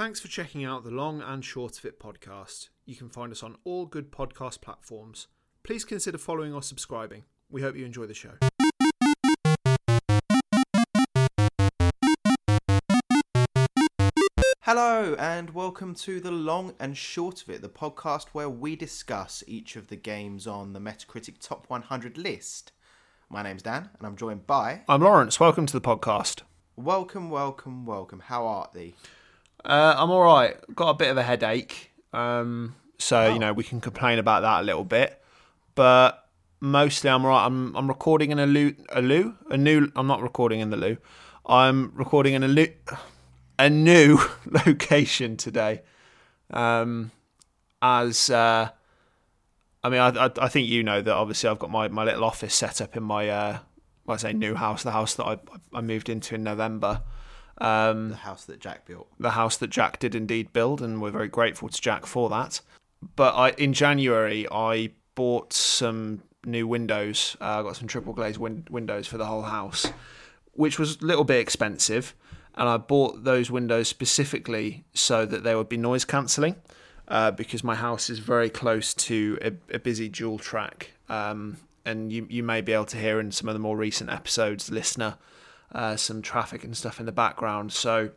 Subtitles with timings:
[0.00, 2.70] Thanks for checking out the Long and Short of It podcast.
[2.86, 5.26] You can find us on all good podcast platforms.
[5.62, 7.24] Please consider following or subscribing.
[7.50, 8.30] We hope you enjoy the show.
[14.62, 19.44] Hello, and welcome to the Long and Short of It, the podcast where we discuss
[19.46, 22.72] each of the games on the Metacritic Top 100 list.
[23.28, 24.80] My name's Dan, and I'm joined by.
[24.88, 25.38] I'm Lawrence.
[25.38, 26.40] Welcome to the podcast.
[26.74, 28.20] Welcome, welcome, welcome.
[28.20, 28.94] How art thee?
[29.64, 30.56] Uh, I'm all right.
[30.74, 33.32] Got a bit of a headache, um, so Oh.
[33.32, 35.22] you know we can complain about that a little bit.
[35.74, 36.26] But
[36.60, 37.44] mostly, I'm all right.
[37.46, 39.90] I'm I'm recording in a loo, a loo, a new.
[39.96, 40.96] I'm not recording in the loo.
[41.46, 42.68] I'm recording in a loo,
[43.58, 44.18] a new
[44.66, 45.82] location today.
[46.50, 47.10] Um,
[47.82, 48.70] as uh,
[49.84, 52.24] I mean, I, I I think you know that obviously I've got my, my little
[52.24, 53.58] office set up in my uh,
[54.08, 55.38] I say new house, the house that I
[55.72, 57.02] I moved into in November.
[57.60, 59.08] Um, The house that Jack built.
[59.18, 62.60] the house that Jack did indeed build, and we're very grateful to Jack for that.
[63.16, 67.36] But I, in January, I bought some new windows.
[67.40, 69.92] Uh, I got some triple glazed win- windows for the whole house,
[70.52, 72.14] which was a little bit expensive.
[72.54, 76.56] And I bought those windows specifically so that they would be noise cancelling,
[77.08, 80.90] uh, because my house is very close to a, a busy dual track.
[81.08, 84.10] Um, and you, you may be able to hear in some of the more recent
[84.10, 85.16] episodes, listener,
[85.72, 87.72] uh, some traffic and stuff in the background.
[87.72, 88.10] So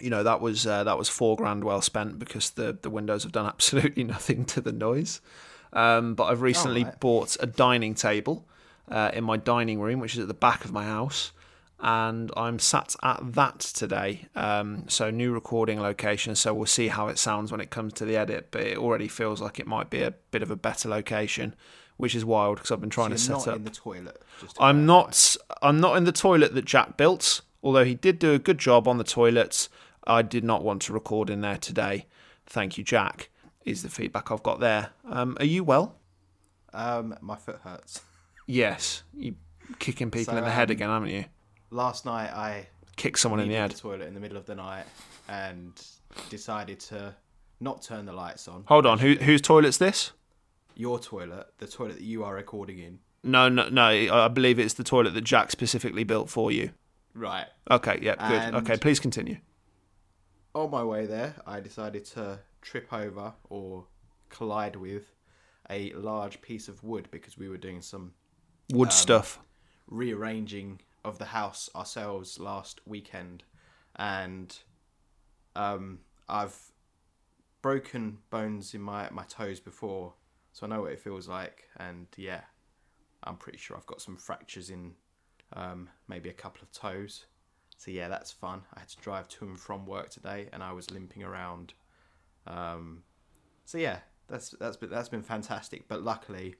[0.00, 3.22] you know that was uh, that was four grand well spent because the the windows
[3.22, 5.20] have done absolutely nothing to the noise.
[5.72, 6.98] Um, but I've recently right.
[7.00, 8.48] bought a dining table
[8.90, 11.32] uh, in my dining room, which is at the back of my house,
[11.78, 14.26] and I'm sat at that today.
[14.34, 16.34] Um, so new recording location.
[16.34, 18.48] So we'll see how it sounds when it comes to the edit.
[18.50, 21.54] But it already feels like it might be a bit of a better location,
[21.98, 23.56] which is wild because I've been trying So to set not up.
[23.56, 24.22] in the toilet.
[24.40, 25.36] Just to I'm not.
[25.62, 27.42] I'm not in the toilet that Jack built.
[27.62, 29.68] Although he did do a good job on the toilets,
[30.06, 32.06] I did not want to record in there today.
[32.46, 33.28] Thank you, Jack.
[33.64, 34.90] Is the feedback I've got there?
[35.08, 35.96] Um, are you well?
[36.72, 38.00] Um, my foot hurts.
[38.46, 39.02] Yes.
[39.12, 39.34] You
[39.78, 41.24] kicking people So, in the head um, again, haven't you?
[41.70, 43.72] Last night I kicked someone in the head.
[43.72, 44.86] the toilet in the middle of the night
[45.28, 45.72] and
[46.30, 47.14] decided to
[47.60, 48.64] not turn the lights on.
[48.68, 49.00] Hold on.
[49.00, 50.12] Who whose toilet's this?
[50.78, 53.00] Your toilet, the toilet that you are recording in.
[53.24, 53.82] No, no, no.
[53.84, 56.70] I believe it's the toilet that Jack specifically built for you.
[57.14, 57.46] Right.
[57.70, 57.98] Okay.
[58.00, 58.14] Yeah.
[58.28, 58.40] Good.
[58.42, 58.76] And- okay.
[58.78, 59.38] Please continue.
[60.54, 63.86] on my way there, I decided to trip over or
[64.28, 65.12] collide with
[65.68, 68.12] a large piece of wood because we were doing some
[68.72, 69.40] Um, Wood stuff.
[69.88, 73.42] rearranging of the house ourselves last weekend,
[73.96, 74.56] and
[75.56, 76.56] um, I've
[77.62, 80.14] broken bones in my my toes before,
[80.58, 81.68] so I know what it feels like.
[81.76, 82.40] And yeah,
[83.22, 84.94] I'm pretty sure I've got some fractures in
[85.52, 87.26] um, maybe a couple of toes.
[87.76, 88.62] So yeah, that's fun.
[88.74, 91.74] I had to drive to and from work today, and I was limping around.
[92.44, 93.04] Um,
[93.66, 95.86] so yeah, that's that's been that's been fantastic.
[95.86, 96.56] But luckily,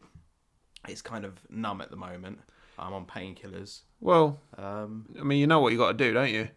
[0.86, 2.38] it's kind of numb at the moment.
[2.78, 3.80] I'm on painkillers.
[3.98, 6.50] Well, Um, I mean, you know what you got to do, don't you?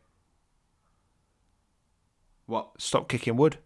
[2.46, 2.69] what?
[2.79, 3.58] Stop kicking wood.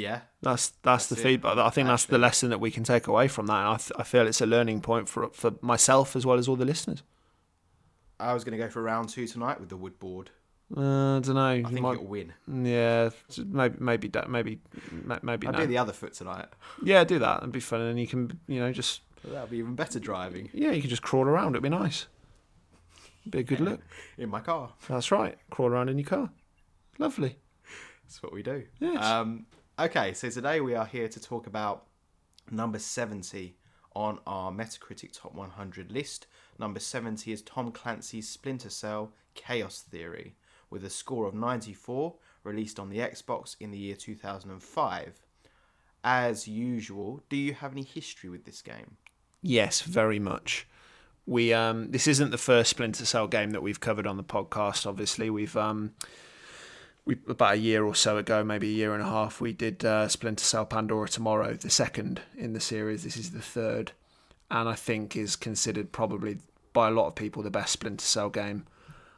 [0.00, 1.58] Yeah, That's that's, the That's it, feedback.
[1.58, 3.58] I think that's the lesson that we can take away from that.
[3.58, 6.48] And I, th- I feel it's a learning point for for myself as well as
[6.48, 7.02] all the listeners.
[8.18, 10.30] I was going to go for round two tonight with the wood board.
[10.76, 11.46] Uh, I don't know.
[11.46, 12.32] I think it'll win.
[12.46, 13.10] yeah,
[13.44, 14.60] maybe maybe maybe
[15.22, 15.58] maybe I'll no.
[15.60, 16.46] do the other foot tonight.
[16.82, 17.38] yeah, do that.
[17.38, 20.70] It'd be fun, and you can you know just That'll be even better driving yeah
[20.70, 21.50] you can just crawl around.
[21.50, 22.06] It'd be nice.
[23.28, 23.80] Be a good look.
[24.18, 24.70] in my car.
[24.88, 25.36] That's right.
[25.50, 26.30] Crawl around in your car.
[26.98, 27.36] Lovely.
[28.04, 28.64] That's what we do.
[28.78, 29.04] Yes.
[29.04, 29.46] Um,
[29.80, 31.86] okay, so today we are here to talk about
[32.50, 33.56] number 70
[33.96, 36.26] on our Metacritic Top 100 list.
[36.58, 40.34] Number 70 is Tom Clancy's Splinter Cell Chaos Theory,
[40.68, 42.14] with a score of 94,
[42.44, 45.22] released on the Xbox in the year 2005.
[46.04, 48.98] As usual, do you have any history with this game?
[49.40, 50.66] Yes, very much.
[51.24, 54.86] We um this isn't the first Splinter Cell game that we've covered on the podcast.
[54.86, 55.92] Obviously, we've um
[57.04, 59.84] we about a year or so ago, maybe a year and a half, we did
[59.84, 63.04] uh, Splinter Cell Pandora Tomorrow, the second in the series.
[63.04, 63.92] This is the third,
[64.50, 66.38] and I think is considered probably
[66.72, 68.66] by a lot of people the best Splinter Cell game.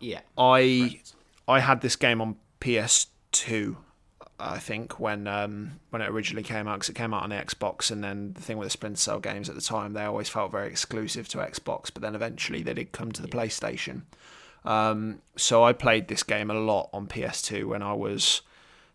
[0.01, 0.21] Yeah.
[0.39, 1.13] I correct.
[1.49, 3.77] I had this game on PS2,
[4.39, 7.37] I think, when um, when it originally came out, because it came out on the
[7.37, 7.91] Xbox.
[7.91, 10.53] And then the thing with the Splinter Cell games at the time, they always felt
[10.53, 14.03] very exclusive to Xbox, but then eventually they did come to the PlayStation.
[14.65, 18.43] Um, so I played this game a lot on PS2 when I was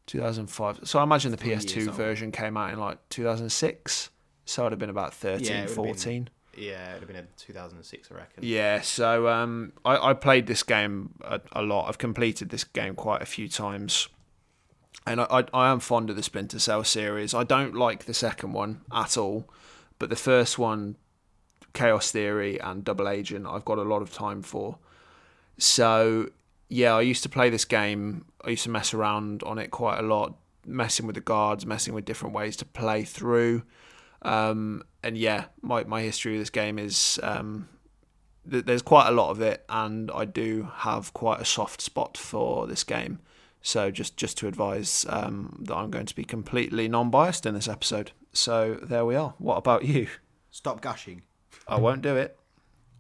[0.08, 0.82] 2005.
[0.84, 4.10] So I imagine the PS2 version came out in like 2006.
[4.46, 6.30] So I'd have been about 13, Yeah, it would've been- 14.
[6.56, 8.44] yeah, it'd have been in 2006, I reckon.
[8.46, 11.90] Yeah, so um, I, I played this game a, a lot.
[11.90, 14.08] I've completed this game quite a few times,
[15.06, 17.34] and I, I I am fond of the Splinter Cell series.
[17.34, 19.50] I don't like the second one at all,
[20.00, 20.96] but the first one,
[21.74, 24.78] Chaos Theory and Double Agent, I've got a lot of time for.
[25.58, 26.30] So
[26.70, 28.26] yeah, I used to play this game.
[28.44, 31.94] I used to mess around on it quite a lot, messing with the guards, messing
[31.94, 33.64] with different ways to play through.
[34.22, 37.70] Um, and yeah, my, my history with this game is um,
[38.50, 42.18] th- there's quite a lot of it, and I do have quite a soft spot
[42.18, 43.20] for this game.
[43.62, 47.68] So just just to advise um, that I'm going to be completely non-biased in this
[47.68, 48.12] episode.
[48.34, 49.34] So there we are.
[49.40, 50.08] What about you?
[50.52, 51.24] Stop gushing.
[51.68, 52.38] I won't do it.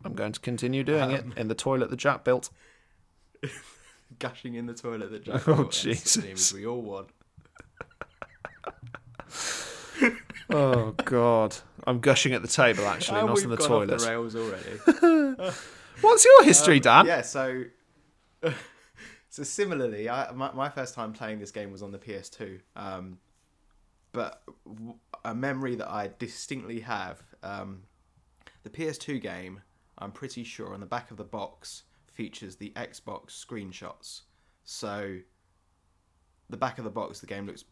[0.05, 2.49] I'm going to continue doing it in the toilet that Jack built.
[4.19, 5.71] Gushing in the toilet that Jack Oh, built.
[5.73, 6.53] The Jesus.
[6.53, 7.09] we all want.
[10.49, 13.95] Oh God, I'm gushing at the table actually, And not in the toilet.
[13.95, 15.51] Off the rails already.
[15.99, 17.05] What's your history, Um, Dan?
[17.05, 17.63] Yeah, so
[19.29, 22.61] so similarly, I, my my first time playing this game was on the PS2.
[22.77, 23.17] Um,
[24.13, 24.95] but w-
[25.25, 27.81] a memory that I distinctly have, um,
[28.63, 29.59] the PS2 game,
[29.97, 31.83] I'm pretty sure on the back of the box
[32.13, 34.21] features the Xbox screenshots.
[34.63, 35.19] So
[36.49, 37.65] the back of the box, the game looks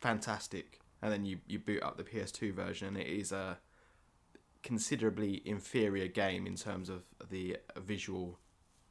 [0.00, 3.58] fantastic, and then you you boot up the PS2 version, and it is a
[4.62, 8.38] considerably inferior game in terms of the visual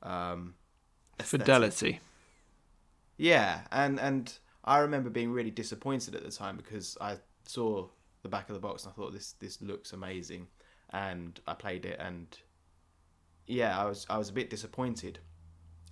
[0.04, 0.56] um.
[1.19, 2.00] Fidelity.
[3.18, 7.88] Yeah, and and I remember being really disappointed at the time because I saw
[8.22, 10.48] the back of the box and I thought this this looks amazing,
[10.92, 12.38] and I played it and
[13.47, 15.19] yeah, I was I was a bit disappointed.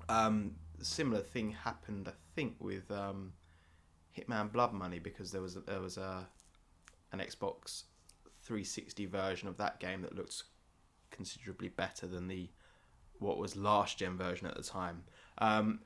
[0.07, 3.33] Um, similar thing happened, I think, with um,
[4.15, 6.27] Hitman Blood Money because there was a, there was a
[7.11, 7.83] an Xbox
[8.43, 10.43] 360 version of that game that looked
[11.11, 12.49] considerably better than the
[13.19, 15.03] what was last gen version at the time.
[15.37, 15.79] Um,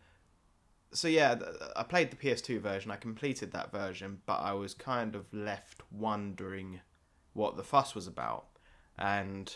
[0.91, 1.35] so yeah,
[1.75, 2.89] I played the PS2 version.
[2.89, 6.81] I completed that version, but I was kind of left wondering
[7.33, 8.47] what the fuss was about.
[8.97, 9.55] And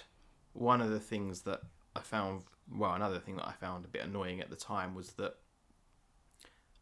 [0.53, 1.61] one of the things that
[1.95, 5.11] I found, well, another thing that I found a bit annoying at the time was
[5.13, 5.35] that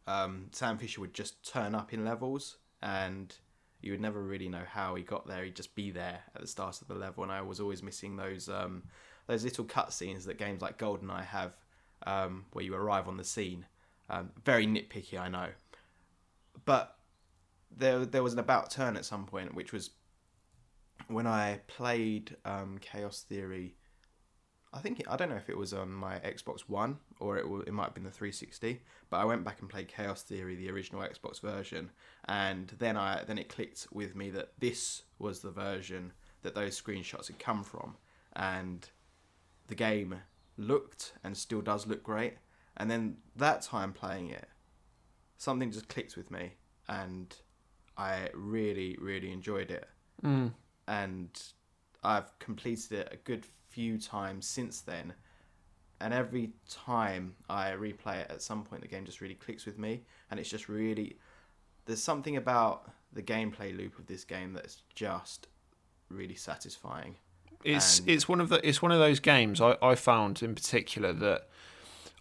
[0.06, 3.34] um, Sam Fisher would just turn up in levels, and
[3.80, 5.44] you would never really know how he got there.
[5.44, 8.16] He'd just be there at the start of the level, and I was always missing
[8.16, 8.84] those um,
[9.26, 11.52] those little cutscenes that games like GoldenEye have,
[12.06, 13.66] um, where you arrive on the scene.
[14.10, 15.48] Um, very nitpicky, I know,
[16.64, 16.96] but
[17.76, 19.90] there there was an about turn at some point, which was
[21.08, 23.76] when I played um, Chaos Theory.
[24.74, 27.72] I think I don't know if it was on my Xbox One or it it
[27.72, 28.80] might have been the 360.
[29.10, 31.90] But I went back and played Chaos Theory, the original Xbox version,
[32.26, 36.80] and then I then it clicked with me that this was the version that those
[36.80, 37.96] screenshots had come from,
[38.34, 38.88] and
[39.68, 40.16] the game
[40.56, 42.34] looked and still does look great.
[42.78, 44.48] And then that time playing it,
[45.36, 46.54] something just clicked with me,
[46.88, 47.34] and
[47.98, 49.86] I really really enjoyed it
[50.24, 50.52] Mm.
[50.88, 51.42] and
[52.02, 55.14] I've completed it a good few times since then.
[56.00, 59.78] And every time I replay it, at some point the game just really clicks with
[59.78, 61.16] me, and it's just really
[61.86, 65.48] there's something about the gameplay loop of this game that's just
[66.08, 67.16] really satisfying.
[67.64, 70.54] It's And- it's one of the it's one of those games I, I found in
[70.54, 71.48] particular that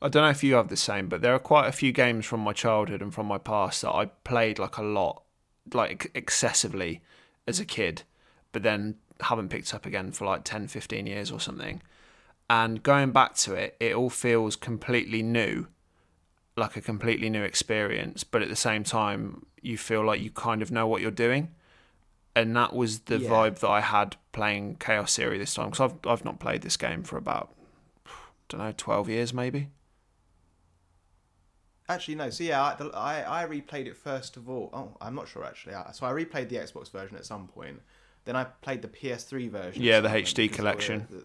[0.04, 2.25] I don't know if you have the same, but there are quite a few games
[2.25, 5.23] from my childhood and from my past that I played like a lot,
[5.73, 7.02] like excessively
[7.47, 8.04] as a kid,
[8.52, 11.81] but then haven't picked up again for like 10, 15 years or something.
[12.49, 15.68] And going back to it, it all feels completely new,
[16.57, 20.61] like a completely new experience, but at the same time, you feel like you kind
[20.61, 21.49] of know what you're doing.
[22.35, 23.30] And that was the Yeah.
[23.30, 26.78] vibe that I had playing Chaos Theory this time because I've I've not played this
[26.78, 27.54] game for about
[28.06, 28.09] I
[28.49, 29.69] don't know twelve years maybe.
[31.90, 32.30] Actually, no.
[32.30, 34.69] So yeah, I, the, I I replayed it first of all.
[34.73, 35.73] Oh, I'm not sure actually.
[35.94, 37.81] So I replayed the Xbox version at some point.
[38.25, 39.81] Then I played the PS3 version.
[39.83, 41.07] Yeah, the HD collection.
[41.09, 41.23] were-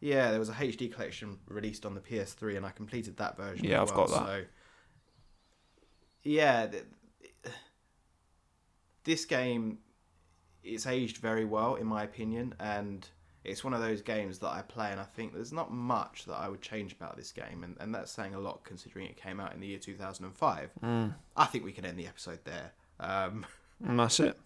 [0.00, 3.64] yeah, there was a HD collection released on the PS3, and I completed that version.
[3.64, 4.26] Yeah, as I've well, got that.
[4.26, 4.44] So,
[6.24, 6.84] yeah, th-
[9.04, 9.78] this game
[10.64, 13.08] it's aged very well in my opinion, and
[13.44, 16.34] it's one of those games that I play and I think there's not much that
[16.34, 19.40] I would change about this game, and, and that's saying a lot considering it came
[19.40, 20.70] out in the year 2005.
[20.84, 21.14] Mm.
[21.36, 22.72] I think we can end the episode there.
[23.00, 23.44] Um,
[23.84, 24.38] And that's it.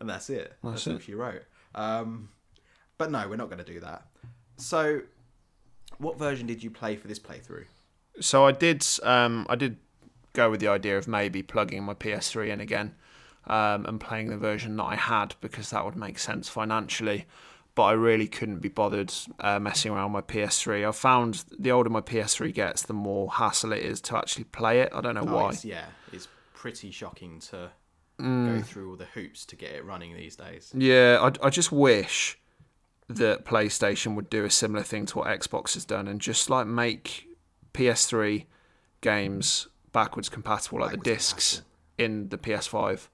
[0.00, 0.56] And that's it.
[0.62, 1.42] That's That's, all she wrote.
[1.74, 2.30] Um,
[2.98, 4.06] but no, we're not going to do that.
[4.56, 5.00] So,
[5.98, 7.66] what version did you play for this playthrough?
[8.20, 9.76] So I did um I did
[10.32, 12.94] go with the idea of maybe plugging my PS3 in again
[13.46, 17.26] um, and playing the version that I had because that would make sense financially.
[17.74, 20.86] but I really couldn't be bothered uh, messing around with my PS3.
[20.86, 24.80] I've found the older my PS3 gets, the more hassle it is to actually play
[24.80, 24.90] it.
[24.92, 25.48] I don't know Oh, why.
[25.48, 27.70] it's- yeah, it's pretty shocking to
[28.20, 28.56] Mm.
[28.58, 30.72] go through all the hoops to get it running these days.
[30.74, 32.38] Yeah, I, I just wish
[33.08, 36.66] that PlayStation would do a similar thing to what Xbox has done and just like
[36.66, 37.26] make
[37.74, 38.44] PS3
[39.00, 41.62] games backwards compatible, like the Backwards discs
[41.98, 43.08] in the PS5.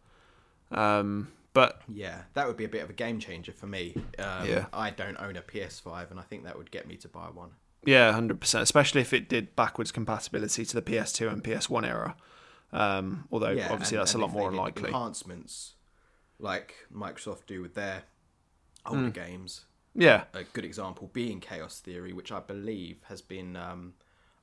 [0.70, 3.94] Um, but Yeah, that would be a bit of a game changer for me.
[4.18, 4.66] Um, Yeah.
[4.72, 7.50] I don't own a PS5, and I think that would get me to buy one.
[7.84, 8.62] yeah, hundred percent.
[8.62, 12.16] Especially if it did backwards compatibility to the PS2 and PS1 era.
[12.72, 14.88] Um, although Yeah, obviously and- that's and a lot more unlikely.
[14.90, 15.74] Enhancements,
[16.38, 18.02] like Microsoft do with their
[18.84, 19.14] older Mm.
[19.14, 19.64] games.
[19.94, 23.94] Yeah, A good example being Chaos Theory, which I believe has been um,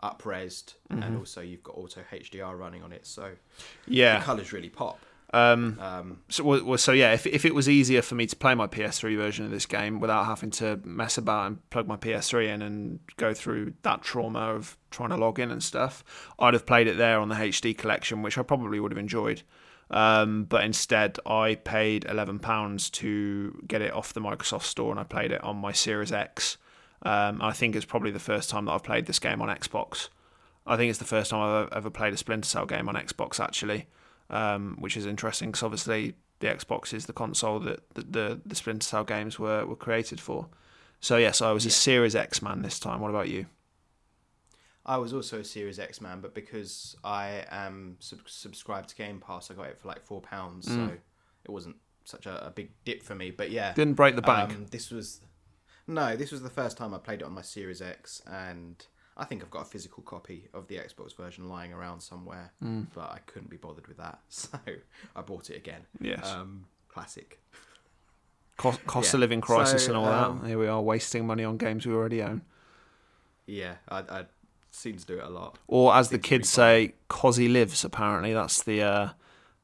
[0.01, 1.03] upresed, Mm-hmm.
[1.03, 3.35] and also you've got auto HDR running on it, so
[3.85, 4.17] yeah.
[4.19, 4.99] the colours really pop.
[5.33, 8.53] Um, Um, So, well, so yeah, if, if it was easier for me to play
[8.53, 12.53] my PS3 version of this game without having to mess about and plug my PS3
[12.53, 16.03] in and go through that trauma of trying to log in and stuff,
[16.37, 19.41] I'd have played it there on the HD collection, which I probably would have enjoyed.
[19.89, 24.99] Um, but instead, I paid eleven pounds to get it off the Microsoft Store, and
[24.99, 26.57] I played it on my Series X.
[27.03, 30.09] Um, I think it's probably the first time that I've played this game on Xbox.
[30.65, 33.39] I think it's the first time I've ever played a Splinter Cell game on Xbox,
[33.39, 33.87] actually
[34.29, 38.55] um, which is interesting because obviously the Xbox is the console that the, the, the
[38.55, 40.47] Splinter Cell games were, were created for.
[40.99, 42.99] So yes, I was a Series X man this time.
[43.01, 43.45] What about you?
[44.85, 49.19] I was also a Series X man, but because I am sub- subscribed to Game
[49.25, 50.87] Pass, I got it for like four pounds, Mm.
[50.89, 50.93] so
[51.45, 53.31] it wasn't such a, a big dip for me.
[53.31, 54.51] But yeah, Didn't break the bank.
[54.51, 55.21] Um, this was
[55.87, 59.25] no, this was the first time I played it on my Series X, and I
[59.25, 62.87] think I've got a physical copy of the Xbox version lying around somewhere, Mm.
[62.95, 64.57] but I couldn't be bothered with that, so
[65.15, 65.81] I bought it again.
[66.01, 67.39] yes, Um, classic.
[68.57, 69.17] cost, cost yeah.
[69.17, 70.47] of living crisis So, and all um, that.
[70.47, 72.41] Here we are wasting money on games we already own,
[73.45, 74.25] Yeah, I, I
[74.71, 75.59] seem to do it a lot.
[75.67, 79.09] or as the Seems to be kids say, "Cosy lives." Apparently, that's the uh,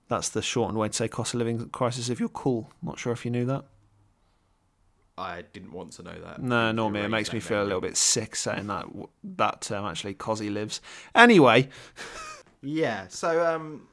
[0.10, 2.10] that's the shortened way to say cost of living crisis.
[2.10, 3.65] If you're cool, not sure if you knew that.
[5.20, 6.42] I didn't want to know that.
[6.42, 7.02] No, nor me.
[7.02, 8.86] It makes me feel a little bit sick saying that
[9.24, 10.14] that term actually.
[10.16, 10.82] Cosy lives.
[11.14, 11.70] Anyway,
[12.62, 13.08] Yeah.
[13.10, 13.88] So um,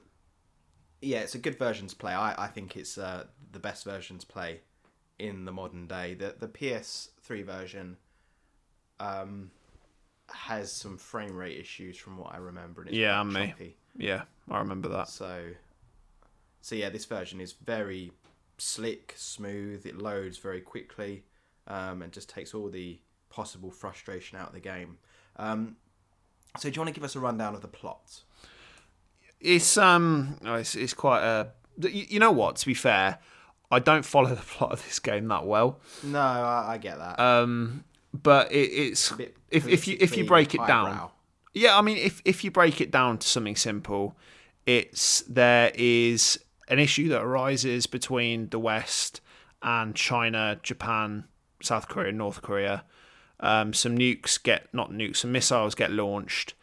[1.01, 2.13] yeah, it's a good version to play.
[2.13, 4.61] I, I think it's uh, the best version to play
[5.19, 6.15] in the modern day.
[6.15, 7.97] The the PS3 version
[8.99, 9.51] um
[10.29, 12.81] has some frame rate issues from what I remember.
[12.81, 13.49] And it's Yeah, me.
[13.49, 13.77] choppy.
[13.97, 15.09] yeah, I remember that.
[15.09, 15.43] So
[16.61, 18.13] so yeah, this version is very
[18.59, 19.87] slick, smooth.
[19.87, 21.25] It loads very quickly,
[21.67, 22.99] um, and just takes all the
[23.31, 24.99] possible frustration out of the game.
[25.37, 25.77] Um,
[26.59, 28.23] so do you want to give us a rundown of the plot?
[29.41, 31.49] It's um, oh, it's, it's quite a.
[31.79, 32.57] You, you know what?
[32.57, 33.19] To be fair,
[33.71, 35.81] I don't follow the plot of this game that well.
[36.03, 37.21] No, I, I get that.
[37.21, 39.13] Um, but it, it's
[39.51, 41.11] if if you if you break it down,
[41.53, 41.77] yeah.
[41.77, 44.17] I mean, if if you break it down to something simple,
[44.65, 49.21] it's there is an issue that arises between the West
[49.63, 51.25] and China, Japan,
[51.63, 52.85] South Korea, North Korea.
[53.41, 56.55] Um, some nukes get not nukes, some missiles get launched,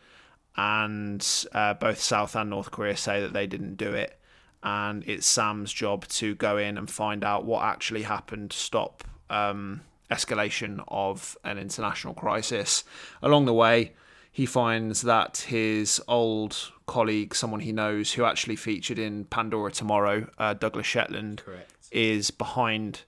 [0.56, 4.20] and uh, both South and North Korea say that they didn't do it.
[4.64, 9.04] And it's Sam's job to go in and find out what actually happened, to stop
[9.30, 12.84] um, escalation of an international crisis.
[13.22, 13.94] Along the way,
[14.32, 20.28] he finds that his old colleague, someone he knows who actually featured in Pandora Tomorrow,
[20.38, 21.72] uh, Douglas Shetland, Correct.
[21.92, 23.02] is behind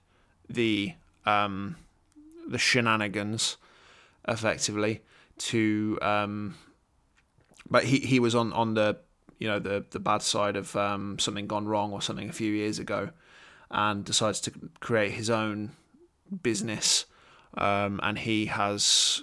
[0.48, 1.76] the um,
[2.48, 3.56] the shenanigans,
[4.26, 5.02] effectively.
[5.38, 6.54] To um,
[7.68, 8.98] but he, he was on, on the
[9.38, 12.52] you know the the bad side of um, something gone wrong or something a few
[12.52, 13.10] years ago,
[13.70, 15.72] and decides to create his own
[16.42, 17.06] business,
[17.56, 19.22] um, and he has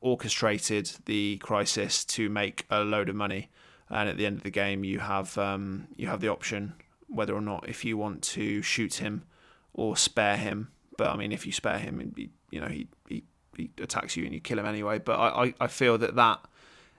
[0.00, 3.50] orchestrated the crisis to make a load of money.
[3.90, 6.74] And at the end of the game, you have um, you have the option
[7.08, 9.24] whether or not if you want to shoot him
[9.72, 10.70] or spare him.
[10.98, 13.24] But I mean, if you spare him, be, you know he, he
[13.56, 14.98] he attacks you and you kill him anyway.
[14.98, 16.40] But I, I, I feel that that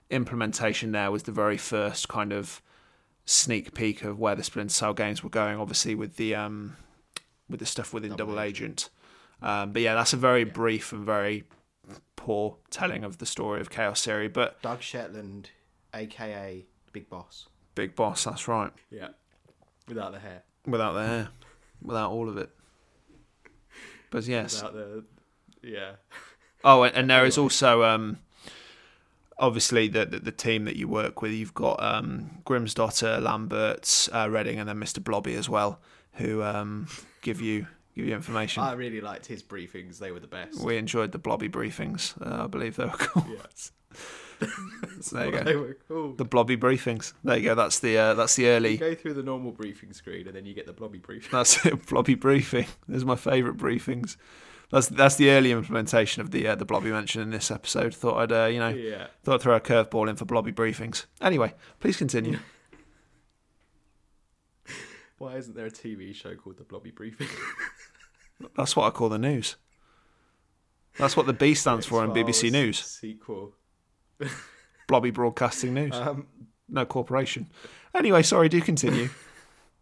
[0.10, 2.62] implementation there was the very first kind of
[3.26, 5.60] sneak peek of where the Splinter Cell games were going.
[5.60, 6.76] Obviously with the um
[7.48, 8.90] with the stuff within Double, Double Agent.
[9.42, 11.44] Um, but yeah, that's a very brief and very
[12.16, 14.28] poor telling of the story of Chaos Theory.
[14.28, 15.52] But Doug Shetland,
[15.94, 17.48] aka Big Boss.
[17.76, 18.72] Big Boss, that's right.
[18.92, 19.10] Yeah.
[19.88, 20.44] Without the hair.
[20.66, 21.30] Without the hair,
[21.82, 22.50] without all of it.
[24.12, 24.56] But yes.
[24.56, 25.04] Without the.
[25.64, 25.92] Yeah.
[26.64, 28.20] Oh, and, and there is also um,
[29.38, 31.32] obviously the, the the team that you work with.
[31.32, 35.04] You've got um, Grimsdottir, Lambert, uh, Redding, and then Mr.
[35.04, 35.80] Blobby as well,
[36.14, 36.88] who um,
[37.22, 37.68] give you
[38.00, 38.64] give you information.
[38.64, 40.60] I really liked his briefings; they were the best.
[40.62, 42.14] we enjoyed the blobby briefings.
[42.26, 43.28] Uh, I believe they were called.
[43.30, 43.72] Yes.
[45.02, 45.60] So there you They go.
[45.60, 46.14] were cool.
[46.14, 47.12] The blobby briefings.
[47.26, 47.56] There you go.
[47.56, 48.78] That's the uh, that's the You early.
[48.78, 51.30] go through the normal briefing screen, and then you get the blobby briefing.
[51.32, 51.86] That's it.
[51.88, 52.68] Blobby briefing.
[52.88, 54.16] Those are my favourite briefings.
[54.72, 57.94] That's that's the early implementation of the uh, the blobby mention in this episode.
[57.94, 59.08] Thought I'd uh, you know Yeah.
[59.24, 61.06] thought I'd throw a curveball in for blobby briefings.
[61.22, 62.40] Anyway, please continue.
[65.20, 67.28] Why isn't there a TV show called the Blobby Briefing?
[68.56, 69.58] That's what I call the news.
[70.98, 72.80] That's what the B stands for in BBC News.
[72.80, 73.54] sequel.
[74.88, 75.94] Blobby Broadcasting News.
[75.94, 76.28] Um,
[76.70, 77.48] no corporation.
[77.94, 79.10] Anyway, sorry, do continue.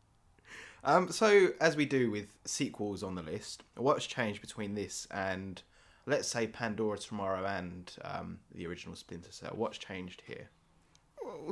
[0.83, 5.61] um, so as we do with sequels on the list, what's changed between this and
[6.07, 9.53] let's say Pandora Tomorrow and um, the original Splinter Cell?
[9.53, 10.49] What's changed here?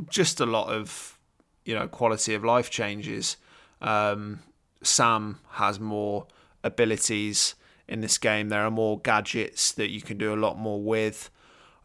[0.10, 1.20] Just a lot of,
[1.66, 3.38] you know, quality of life changes.
[3.86, 4.40] Um,
[4.82, 6.28] Sam has more
[6.64, 7.56] abilities
[7.88, 8.50] in this game.
[8.50, 11.30] There are more gadgets that you can do a lot more with.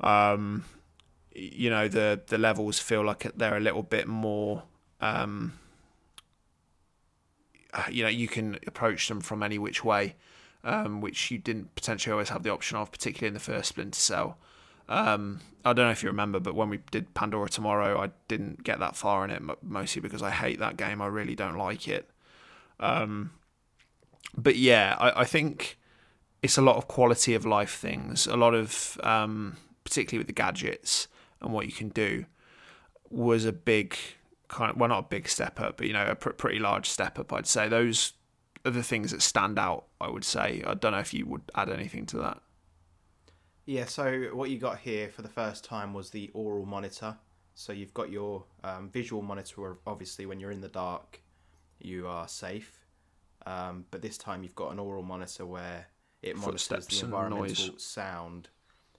[0.00, 0.64] Um,
[1.32, 4.64] you know, the the levels feel like they're a little bit more.
[5.00, 5.52] Um,
[7.72, 10.16] uh, you know, you can approach them from any which way,
[10.64, 13.98] um, which you didn't potentially always have the option of, particularly in the first Splinter
[13.98, 14.38] Cell.
[14.90, 18.64] Um, I don't know if you remember, but when we did Pandora Tomorrow, I didn't
[18.64, 21.00] get that far in it, mostly because I hate that game.
[21.00, 22.10] I really don't like it.
[22.80, 23.30] Um,
[24.36, 25.78] but yeah, I, I think
[26.42, 30.32] it's a lot of quality of life things, a lot of, um, particularly with the
[30.32, 31.06] gadgets
[31.40, 32.24] and what you can do,
[33.10, 33.96] was a big
[34.48, 36.88] kind of, well, not a big step up, but you know, a pr- pretty large
[36.88, 37.68] step up, I'd say.
[37.68, 38.14] Those
[38.64, 40.64] are the things that stand out, I would say.
[40.66, 42.40] I don't know if you would add anything to that.
[43.70, 47.16] Yeah, so what you got here for the first time was the aural monitor.
[47.54, 51.22] So you've got your um, visual monitor, obviously, when you're in the dark,
[51.78, 52.84] you are safe.
[53.46, 55.86] Um, but this time you've got an aural monitor where
[56.20, 57.70] it monitors Footsteps the environmental noise.
[57.76, 58.48] sound.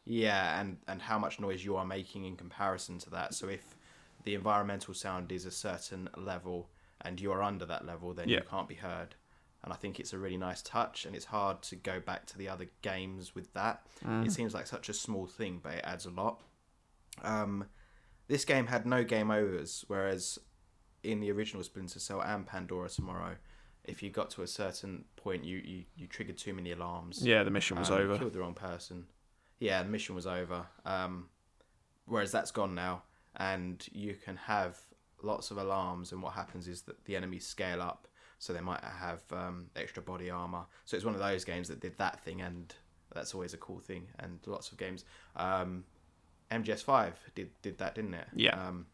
[0.06, 3.34] Yeah, and, and how much noise you are making in comparison to that.
[3.34, 3.75] So if
[4.24, 6.70] the environmental sound is a certain level
[7.01, 8.38] and you are under that level, then Yeah.
[8.38, 9.16] you can't be heard.
[9.63, 12.37] And I think it's a really nice touch, and it's hard to go back to
[12.37, 13.85] the other games with that.
[14.25, 16.41] It seems like such a small thing, but it adds a lot.
[17.21, 17.65] Um,
[18.27, 20.39] this game had no game overs, whereas
[21.03, 23.35] in the original Splinter Cell and Pandora Tomorrow,
[23.83, 27.25] if you got to a certain point, you, you, you triggered too many alarms.
[27.25, 28.17] Yeah, the mission was Um, over.
[28.17, 29.05] Killed the wrong person.
[29.59, 30.65] Yeah, the mission was over.
[30.85, 31.29] Um,
[32.05, 33.03] whereas that's gone now,
[33.35, 34.79] and you can have
[35.21, 36.11] lots of alarms.
[36.11, 38.07] And what happens is that the enemies scale up,
[38.42, 40.64] so they might have um, extra body armor.
[40.86, 42.74] So it's one of those games that did that thing, and
[43.14, 44.08] that's always a cool thing.
[44.18, 45.06] And lots of games.
[45.36, 45.84] Um,
[46.50, 48.25] MGS5 did did that, didn't it?
[48.36, 48.68] Yeah.
[48.68, 48.88] Um,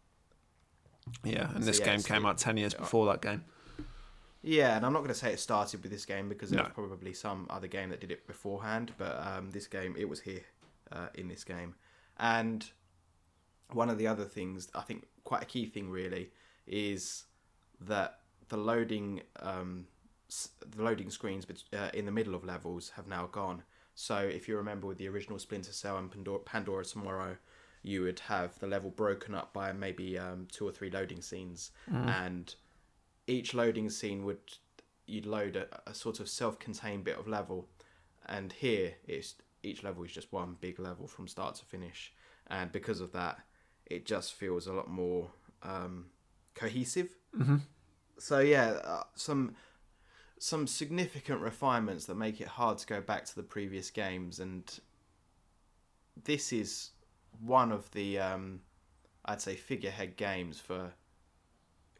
[1.23, 3.45] Yeah, and So, this yeah, game came out 10 years before that game.
[4.41, 6.65] Yeah, and I'm not going to say it started with this game because there No.
[6.65, 10.19] was probably some other game that did it beforehand, but um, this game, it was
[10.19, 10.43] here
[10.91, 11.75] uh, in this game.
[12.17, 12.69] And
[13.71, 16.31] one of the other things, I think quite a key thing really,
[16.67, 17.23] is
[17.79, 19.87] that the loading um,
[20.75, 23.63] the loading screens uh, in the middle of levels have now gone.
[23.95, 27.37] So if you remember with the original Splinter Cell and Pandora, Pandora Tomorrow,
[27.81, 31.71] you would have the level broken up by maybe um, two or three loading scenes,
[32.07, 32.53] and
[33.25, 34.39] each loading scene would
[35.05, 37.67] you'd load a, a sort of self-contained bit of level,
[38.25, 42.13] and here it's each level is just one big level from start to finish,
[42.47, 43.39] and because of that,
[43.85, 45.31] it just feels a lot more
[45.63, 46.07] um,
[46.53, 47.15] cohesive.
[47.35, 47.61] Mhm.
[48.19, 49.55] So yeah, uh, some
[50.39, 54.79] some significant refinements that make it hard to go back to the previous games, and
[56.23, 56.91] this is
[57.39, 58.61] one of the um,
[59.25, 60.93] I'd say figurehead games for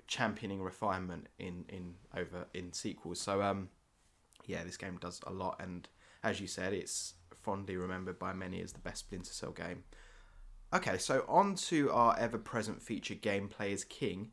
[0.08, 3.20] championing refinement in in over in sequels.
[3.20, 3.70] So um,
[4.46, 5.88] yeah, this game does a lot, and
[6.24, 9.84] as you said, it's fondly remembered by many as the best Splinter Cell game.
[10.74, 14.32] Okay, so on to our ever-present feature, gameplay is king.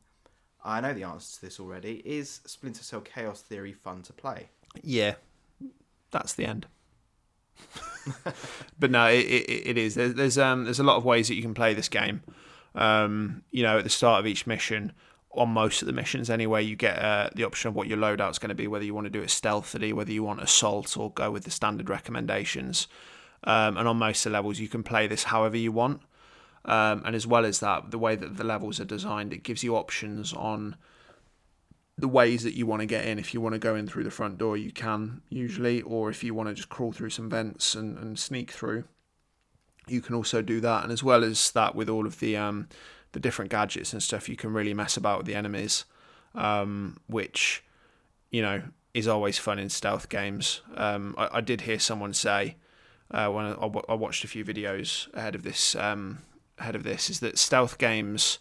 [0.64, 2.02] I know the answer to this already.
[2.04, 4.48] Is Splinter Cell Chaos Theory fun to play?
[4.82, 5.14] Yeah,
[6.10, 6.66] that's the end.
[8.78, 9.94] but no, it, it, it is.
[9.94, 12.22] There's there's um there's a lot of ways that you can play this game.
[12.74, 14.92] Um, you know, at the start of each mission,
[15.32, 18.38] on most of the missions anyway, you get uh, the option of what your loadout's
[18.38, 21.12] going to be, whether you want to do it stealthily, whether you want assault, or
[21.12, 22.88] go with the standard recommendations.
[23.44, 26.00] Um, and on most of the levels, you can play this however you want.
[26.66, 29.62] Um, and as well as that, the way that the levels are designed, it gives
[29.62, 30.76] you options on
[31.96, 33.18] the ways that you want to get in.
[33.18, 36.24] If you want to go in through the front door, you can usually, or if
[36.24, 38.84] you want to just crawl through some vents and, and sneak through,
[39.86, 40.82] you can also do that.
[40.84, 42.68] And as well as that, with all of the um,
[43.12, 45.84] the different gadgets and stuff, you can really mess about with the enemies,
[46.34, 47.62] um, which
[48.30, 48.62] you know
[48.94, 50.62] is always fun in stealth games.
[50.76, 52.56] Um, I, I did hear someone say
[53.10, 56.18] uh, when I, watched a few videos ahead of this um,
[56.58, 58.38] ahead of this is that stealth games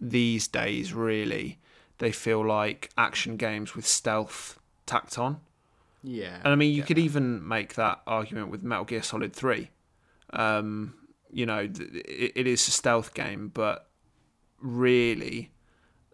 [0.00, 1.58] these days really
[1.98, 5.40] they feel like action games with stealth tacked on.
[6.02, 6.36] Yeah.
[6.42, 9.70] And I mean, you could even make that argument with Metal Gear Solid 3.
[10.32, 10.94] Um,
[11.30, 13.88] you know, th- it, it is a stealth game, but
[14.60, 15.52] really,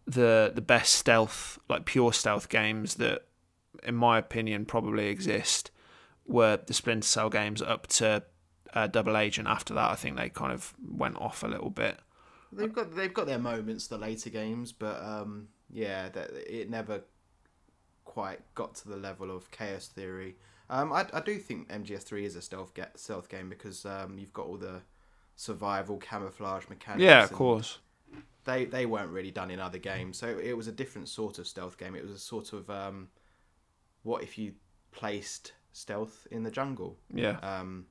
[0.06, 3.22] the the best stealth, like pure stealth games that,
[3.82, 5.70] in my opinion, probably exist,
[6.26, 8.24] were the Splinter Cell games up to
[8.74, 9.48] uh, Double Agent.
[9.48, 11.98] After that, I think they kind of went off a little bit.
[12.52, 17.02] They've got they've got their moments, the later games, but um, yeah, that it never
[18.04, 20.36] quite got to the level of Chaos Theory.
[20.70, 24.32] Um, I, I do think MGS3 is a stealth ga- stealth game because um, you've
[24.32, 24.82] got all the
[25.36, 27.02] survival camouflage mechanics.
[27.02, 27.78] Yeah, of course.
[28.44, 31.46] They they weren't really done in other games, so it was a different sort of
[31.46, 31.94] stealth game.
[31.94, 33.08] It was a sort of um,
[34.02, 34.52] what if you
[34.90, 36.96] placed stealth in the jungle?
[37.12, 37.38] Yeah.
[37.42, 37.86] Um,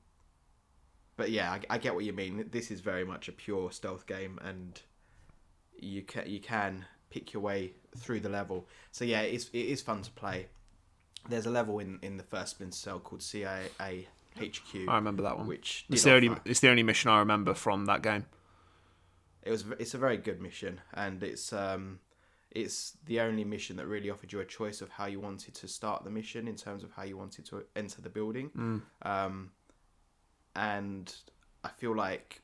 [1.18, 2.48] but yeah, I, I get what you mean.
[2.50, 4.80] This is very much a pure stealth game, and
[5.76, 8.68] you can you can pick your way through the level.
[8.92, 10.46] So yeah, it is it is fun to play.
[11.28, 14.06] There's a level in, in the first Splinter Cell called CIA
[14.38, 15.48] HQ, I remember that one.
[15.48, 18.24] which It's the only it's the only mission I remember from that game.
[19.42, 21.98] it was it's a very good mission, and it's um
[22.52, 25.66] it's the only mission that really offered you a choice of how you wanted to
[25.66, 28.50] start the mission in terms of how you wanted to enter the building.
[28.56, 28.82] Mm.
[29.02, 29.50] Um,
[30.58, 31.14] and
[31.62, 32.42] I feel like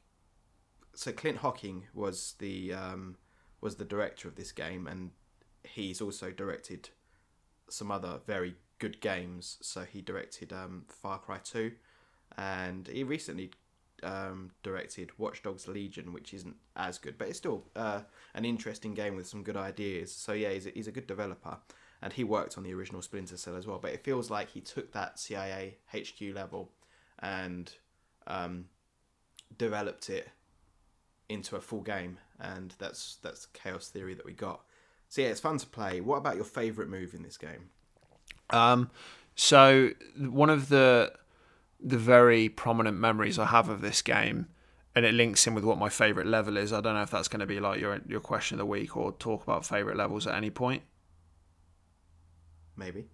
[0.94, 3.16] so Clint Hocking was the um,
[3.60, 5.10] was the director of this game, and
[5.64, 6.90] he's also directed
[7.68, 9.58] some other very good games.
[9.60, 11.72] So he directed um, Far Cry Two,
[12.38, 13.50] and he recently
[14.04, 18.02] um, directed Watch Dogs Legion, which isn't as good, but it's still uh,
[18.34, 20.14] an interesting game with some good ideas.
[20.14, 21.58] So yeah, he's a, he's a good developer,
[22.00, 23.80] and he worked on the original Splinter Cell as well.
[23.82, 26.70] But it feels like he took that CIA HQ level
[27.18, 27.72] and
[28.26, 28.66] um,
[29.56, 30.28] developed it
[31.28, 34.62] into a full game, and that's that's Chaos Theory that we got.
[35.08, 36.00] So yeah, it's fun to play.
[36.00, 37.70] What about your favourite move in this game?
[38.50, 38.90] Um,
[39.34, 41.12] so one of the
[41.80, 44.46] the very prominent memories I have of this game,
[44.94, 46.72] and it links in with what my favourite level is.
[46.72, 48.96] I don't know if that's going to be like your your question of the week
[48.96, 50.82] or talk about favourite levels at any point.
[52.76, 53.06] Maybe.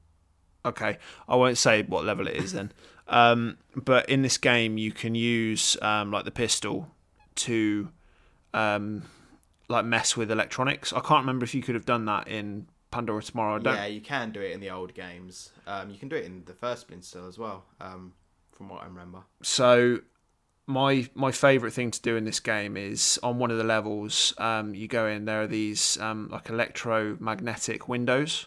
[0.64, 2.72] Okay, I won't say what level it is then.
[3.10, 6.86] Um, but in this game, you can use um, like the pistol
[7.34, 7.90] to
[8.54, 9.02] um,
[9.68, 10.92] like mess with electronics.
[10.92, 13.56] I can't remember if you could have done that in Pandora Tomorrow.
[13.56, 13.74] I don't.
[13.74, 15.50] Yeah, you can do it in the old games.
[15.66, 18.12] Um, you can do it in the first Splinter as well, um,
[18.52, 19.18] from what I remember.
[19.42, 19.98] So
[20.66, 24.32] my my favorite thing to do in this game is on one of the levels
[24.38, 28.46] um, you go in there are these um, like electromagnetic windows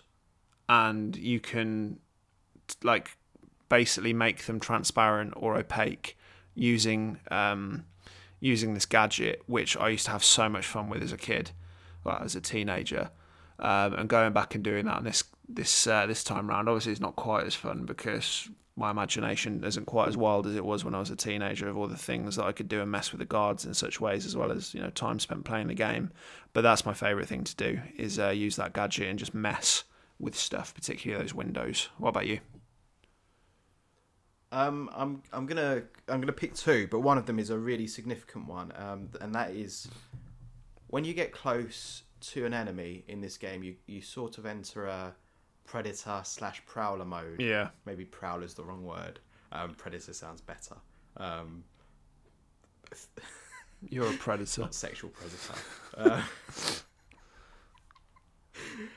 [0.70, 2.00] and you can
[2.84, 3.18] like
[3.70, 6.18] basically make them transparent or opaque
[6.56, 7.86] using um,
[8.40, 11.52] using this gadget which I used to have so much fun with as a kid
[12.04, 13.10] well as a teenager
[13.60, 17.02] um, and going back and doing that this this uh, this time round obviously it's
[17.02, 20.96] not quite as fun because my imagination isn't quite as wild as it was when
[20.96, 23.20] I was a teenager of all the things that I could do and mess with
[23.20, 26.12] the guards in such ways as well as you know time spent playing the game.
[26.54, 29.84] But that's my favorite thing to do is uh, use that gadget and just mess
[30.20, 31.90] with stuff particularly those windows.
[31.98, 32.40] What about you
[34.54, 37.88] Um, I'm I'm gonna I'm gonna pick two, but one of them is a really
[37.88, 39.88] significant one, um, and that is
[40.88, 44.86] when you get close to an enemy in this game, you you sort of enter
[44.86, 45.16] a
[45.66, 47.42] predator slash prowler mode.
[47.42, 49.20] yeah Maybe prowler is the wrong word.
[49.52, 50.76] Um, predator sounds better.
[51.18, 51.64] Um,
[53.90, 55.56] you're a predator not sexual predator.
[55.98, 56.22] uh,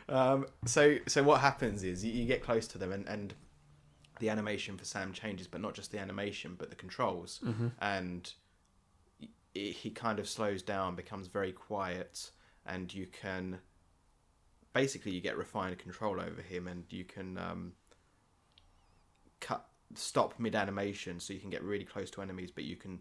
[0.15, 3.33] um, so so what happens is you, you get close to them and, and
[4.19, 7.41] the animation for Sam changes, but not just the animation, but the controls,
[7.81, 8.33] and
[9.19, 12.31] he, he kind of slows down, becomes very quiet,
[12.65, 13.59] and you can
[14.73, 17.73] basically you get refined control over him, and you can um,
[19.41, 23.01] cut stop mid animation, so you can get really close to enemies, but you can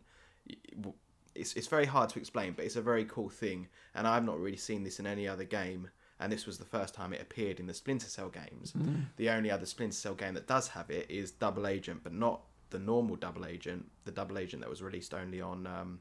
[1.36, 4.39] it's it's very hard to explain, but it's a very cool thing, and I've not
[4.39, 5.89] really seen this in any other game.
[6.19, 8.73] And this was the first time it appeared in the Splinter Cell games.
[9.17, 12.41] The only other Splinter Cell game that does have it is Double Agent, but not
[12.69, 13.86] the normal Double Agent.
[14.06, 15.99] The Double Agent that was released only on um,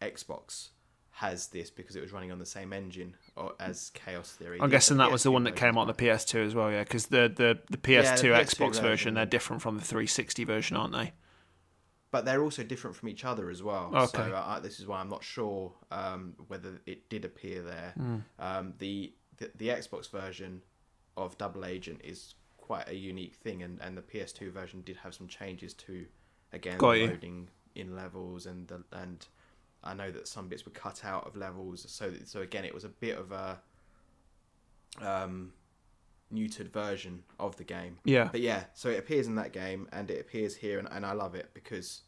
[0.00, 0.68] Xbox
[1.12, 3.14] has this because it was running on the same engine
[3.58, 4.58] as Chaos Theory.
[4.60, 6.70] I'm The- guessing that was the one that came out on the PS2 as well
[6.70, 9.14] yeah because the, the, the PS2 Yeah, the PS2 Xbox version version.
[9.14, 11.12] they're different from the 360 version aren't they
[12.10, 13.90] but they're also different from each other as well.
[13.94, 14.18] Okay.
[14.18, 17.92] So uh, this is why I'm not sure um, whether it did appear there.
[17.96, 18.16] Hmm.
[18.38, 20.62] Um, the, the the Xbox version
[21.16, 25.14] of Double Agent is quite a unique thing, and, and the PS2 version did have
[25.14, 26.06] some changes to
[26.52, 27.06] again Got you.
[27.06, 29.26] loading in levels and the, and
[29.84, 32.84] I know that some bits were cut out of levels, so so again it was
[32.84, 33.60] a bit of a
[35.00, 35.52] um,
[36.32, 37.98] neutered version of the game.
[38.04, 38.28] Yeah.
[38.30, 41.12] But yeah, so it appears in that game and it appears here, and, and I
[41.12, 42.02] love it because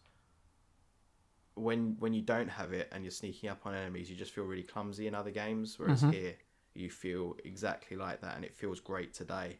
[1.54, 4.44] when when you don't have it and you're sneaking up on enemies, you just feel
[4.44, 5.78] really clumsy in other games.
[5.78, 6.34] Whereas here,
[6.74, 9.58] you feel exactly like that, and it feels great today.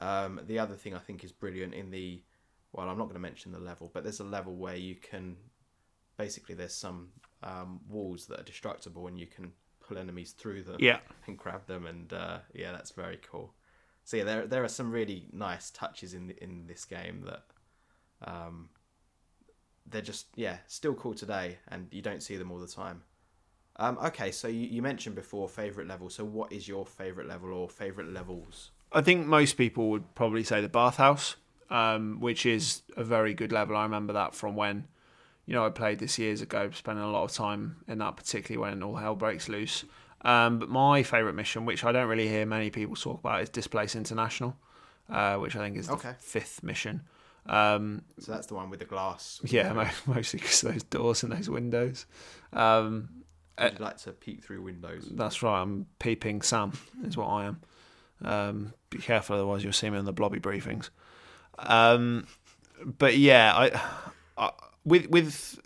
[0.00, 2.22] Um, the other thing I think is brilliant in the
[2.72, 5.36] well, I'm not going to mention the level, but there's a level where you can
[6.18, 7.08] basically there's some
[7.42, 10.98] um, walls that are destructible, and you can pull enemies through them Yeah.
[11.26, 13.54] and grab them, and uh, yeah, that's very cool.
[14.08, 17.42] So yeah, there there are some really nice touches in in this game that
[18.24, 18.70] um,
[19.84, 23.02] they're just yeah still cool today, and you don't see them all the time.
[23.76, 26.08] Um, okay, so you, you mentioned before favorite level.
[26.08, 28.70] So what is your favorite level or favorite levels?
[28.92, 31.36] I think most people would probably say the bathhouse,
[31.68, 33.76] um, which is a very good level.
[33.76, 34.88] I remember that from when,
[35.44, 38.70] you know, I played this years ago, spending a lot of time in that, particularly
[38.70, 39.84] when all hell breaks loose.
[40.22, 43.48] Um, but my favourite mission, which I don't really hear many people talk about, is
[43.48, 44.56] Displace International,
[45.08, 46.14] uh, which I think is the Okay.
[46.18, 47.02] fifth mission.
[47.46, 49.40] Um, So that's the one with the glass.
[49.44, 52.06] yeah, mo- mostly because those doors and those windows.
[52.52, 53.08] Um,
[53.60, 55.08] Would you like to peek through windows?
[55.10, 55.62] That's right.
[55.62, 56.72] I'm peeping Sam,
[57.04, 57.60] is what I am.
[58.20, 60.90] Um, be careful, otherwise you'll see me in the blobby briefings.
[61.58, 62.26] Um,
[62.98, 63.80] but yeah, I,
[64.36, 64.50] I
[64.84, 65.58] with with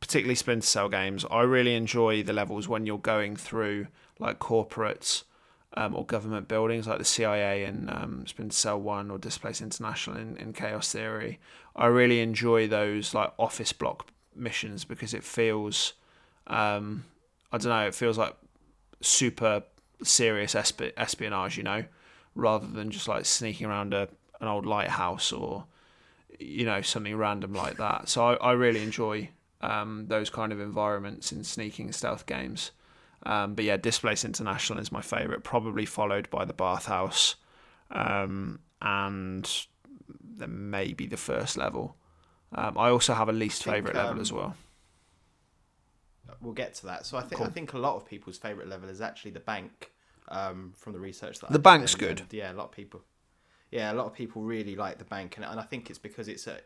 [0.00, 3.86] particularly Splinter Cell games, I really enjoy the levels when you're going through
[4.20, 5.24] like corporates
[5.74, 10.36] um, or government buildings, like the CIA and um, Cell One or Displace International in,
[10.36, 11.38] in Chaos Theory.
[11.74, 15.94] I really enjoy those like office block missions because it feels,
[16.46, 17.04] um,
[17.52, 18.36] I don't know, it feels like
[19.00, 19.62] super
[20.02, 21.84] serious esp- espionage, you know,
[22.34, 24.08] rather than just like sneaking around a
[24.40, 25.64] an old lighthouse or
[26.38, 28.08] you know something random like that.
[28.08, 29.28] So I, I really enjoy
[29.60, 32.70] um, those kind of environments in sneaking stealth games.
[33.24, 37.36] Um, but yeah, Displace International is my favourite, probably followed by the Bathhouse,
[37.90, 39.66] um, and
[40.22, 41.96] then maybe the first level.
[42.52, 44.56] Um, I also have a least think, favourite level um, as well.
[46.40, 47.06] We'll get to that.
[47.06, 47.46] So I think Cool.
[47.46, 49.92] I think a lot of people's favorite level is actually the bank.
[50.28, 52.20] Um, from the research that The did, bank's good.
[52.20, 53.02] and, yeah, a lot of people.
[53.72, 56.28] Yeah, a lot of people really like the bank, and, and I think it's because
[56.28, 56.58] it's a.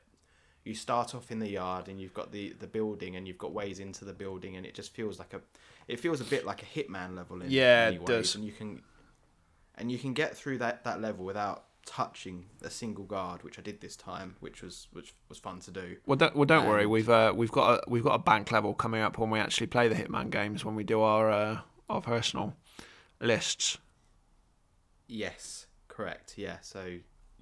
[0.65, 3.53] You start off in the yard, and you've got the the building, and you've got
[3.55, 5.41] ways into the building, and it just feels like a.
[5.89, 8.35] It feels a bit like a hitman level in Yeah, it ways, does.
[8.35, 8.83] and you can.
[9.77, 13.63] And you can get through that, that level without touching a single guard, which I
[13.63, 15.97] did this time, which was which was fun to do.
[16.07, 16.87] Well, don't, well, don't worry.
[16.87, 19.67] We've uh, we've got a, we've got a bank level coming up when we actually
[19.67, 22.55] play the Hitman games when we do our uh, our personal
[23.21, 23.79] lists.
[25.07, 26.35] Yes, correct.
[26.39, 26.99] Yeah, so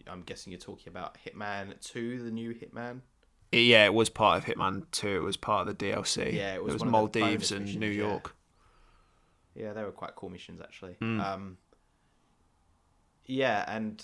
[0.06, 3.00] I'm guessing you're talking about Hitman 2, the new Hitman.
[3.52, 5.16] Yeah, it was part of Hitman Two.
[5.18, 6.32] It was part of the DLC.
[6.32, 7.90] Yeah, it was It was one of the Maldives and missions, New.
[7.90, 8.34] York.
[9.54, 10.94] Yeah, they were quite cool missions actually.
[10.94, 11.20] Hmm.
[11.20, 11.58] Um,
[13.26, 14.02] yeah, and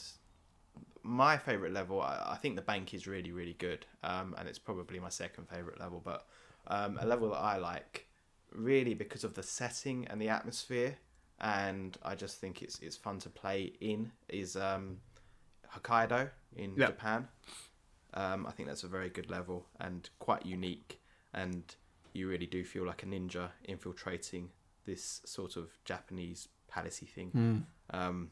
[1.03, 4.59] my favorite level, I, I think the bank is really, really good, um, and it's
[4.59, 6.01] probably my second favorite level.
[6.05, 6.27] But
[6.67, 8.07] um, a level that I like,
[8.53, 10.97] really because of the setting and the atmosphere,
[11.41, 14.99] and I just think it's it's fun to play in is um,
[15.75, 16.87] Hokkaido in Yeah.
[16.87, 17.29] Japan.
[18.15, 21.01] Um, I think that's a very good level and quite unique,
[21.35, 21.63] and
[22.13, 24.51] you really do feel like a ninja infiltrating
[24.87, 27.31] this sort of Japanese palacey thing.
[27.31, 27.59] Hmm.
[27.91, 28.31] Um,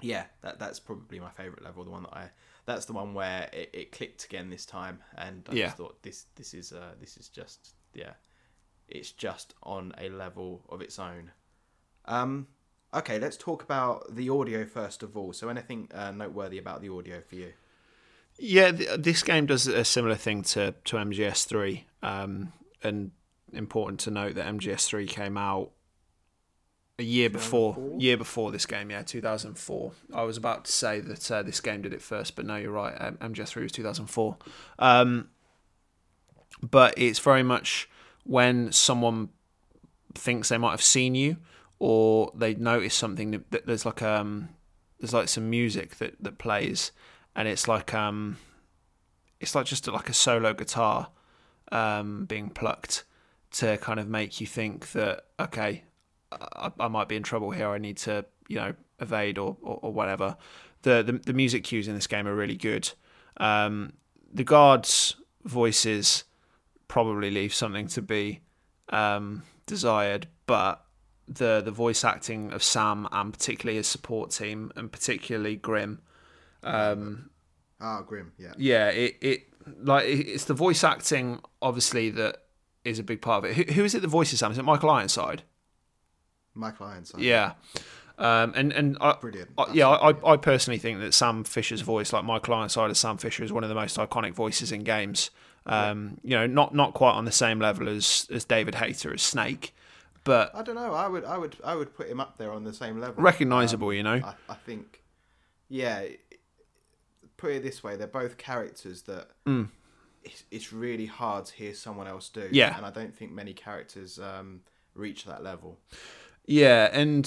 [0.00, 1.84] yeah, that that's probably my favorite level.
[1.84, 2.30] The one that I
[2.66, 5.66] that's the one where it, it clicked again this time, and I Yeah.
[5.66, 8.14] just thought this this is uh, this is just yeah,
[8.88, 11.30] it's just on a level of its own.
[12.06, 12.48] Um,
[12.92, 15.32] okay, let's talk about the audio first of all.
[15.32, 17.52] So anything uh, noteworthy about the audio for you?
[18.38, 23.12] Yeah, th- this game does a similar thing to to MGS3, um, and
[23.52, 25.70] important to note that MGS3 came out
[26.98, 28.90] a year before year before this game.
[28.90, 29.92] Yeah, 2004.
[30.12, 32.72] I was about to say that uh, this game did it first, but no, you're
[32.72, 32.94] right.
[32.98, 34.36] Um, MGS3 was 2004.
[34.78, 35.28] Um,
[36.62, 37.88] but it's very much
[38.24, 39.28] when someone
[40.14, 41.36] thinks they might have seen you
[41.78, 44.48] or they notice something that, that there's like um
[45.00, 46.92] there's like some music that that plays
[47.36, 48.36] and it's like um
[49.40, 51.08] it's like just like a solo guitar
[51.72, 53.04] um being plucked
[53.50, 55.84] to kind of make you think that okay
[56.32, 59.78] I, I might be in trouble here I need to you know evade or or,
[59.82, 60.36] or whatever.
[60.82, 62.90] The, the the music cues in this game are really good.
[63.38, 63.94] Um
[64.32, 66.24] the guards voices
[66.88, 68.40] probably leave something to be
[68.90, 70.84] um desired but
[71.26, 76.00] the the voice acting of Sam and particularly his support team and particularly Grim
[76.64, 77.30] Um,
[77.80, 78.32] Ah, Grim.
[78.38, 78.52] Yeah.
[78.56, 79.42] yeah, it, it
[79.82, 82.42] like it's the voice acting obviously that
[82.84, 83.56] is a big part of it.
[83.56, 84.00] Who, who is it?
[84.02, 84.52] The voices Sam?
[84.52, 85.42] Is it Michael Ironside?
[86.54, 87.20] Michael Ironside.
[87.20, 87.52] Yeah.
[88.16, 89.50] Um, and and I, Brilliant.
[89.58, 93.16] I, yeah, I, I personally think that Sam Fisher's voice, like Michael Ironside as Sam
[93.18, 95.30] Fisher, is one of the most iconic voices in games.
[95.66, 99.22] Um, You know, not not quite on the same level as as David Hayter as
[99.22, 99.74] Snake,
[100.22, 100.94] but I don't know.
[100.94, 103.22] I would, I would, I would put him up there on the same level.
[103.22, 103.92] recognizable.
[103.92, 105.02] you know, I, I think,
[105.68, 106.04] yeah.
[107.44, 109.68] Put it this way: they're both characters that Mm.
[110.22, 112.48] it's, it's really hard to hear someone else do.
[112.50, 112.74] Yeah.
[112.74, 114.60] and I don't think many characters um,
[114.94, 115.78] reach that level.
[116.46, 117.26] Yeah, and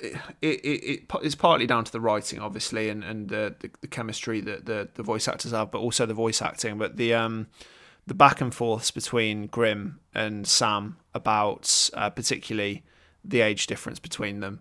[0.00, 3.86] it, it, it it's partly down to the writing, obviously, and and the the, the
[3.86, 6.76] chemistry that the the voice actors have, but also the voice acting.
[6.76, 7.46] But the um
[8.04, 12.84] the back and forths between Grim and Sam about uh, particularly
[13.24, 14.60] the age difference between them.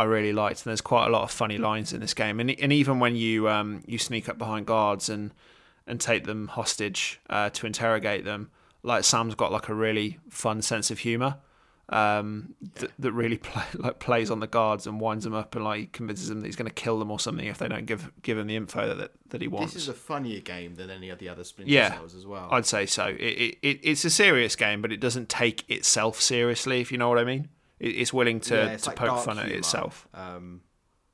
[0.00, 2.50] I really liked, and there's quite a lot of funny lines in this game, and
[2.50, 5.32] and even when you um you sneak up behind guards and
[5.86, 8.50] and take them hostage uh, to interrogate them,
[8.82, 11.38] like Sam's got like a really fun sense of humour
[11.90, 15.64] um, th- that really play, like plays on the guards and winds them up and
[15.64, 18.10] like convinces them that he's going to kill them or something if they don't give
[18.22, 19.74] give him the info that that he wants.
[19.74, 21.94] This is a funnier game than any of the other Splinter Yeah.
[21.94, 22.48] Cells as well.
[22.50, 23.06] I'd say so.
[23.06, 26.80] It, it, it it's a serious game, but it doesn't take itself seriously.
[26.80, 27.48] If you know what I mean,
[27.80, 30.06] it's willing to, Yeah, it's to like poke fun at itself.
[30.14, 30.60] Um,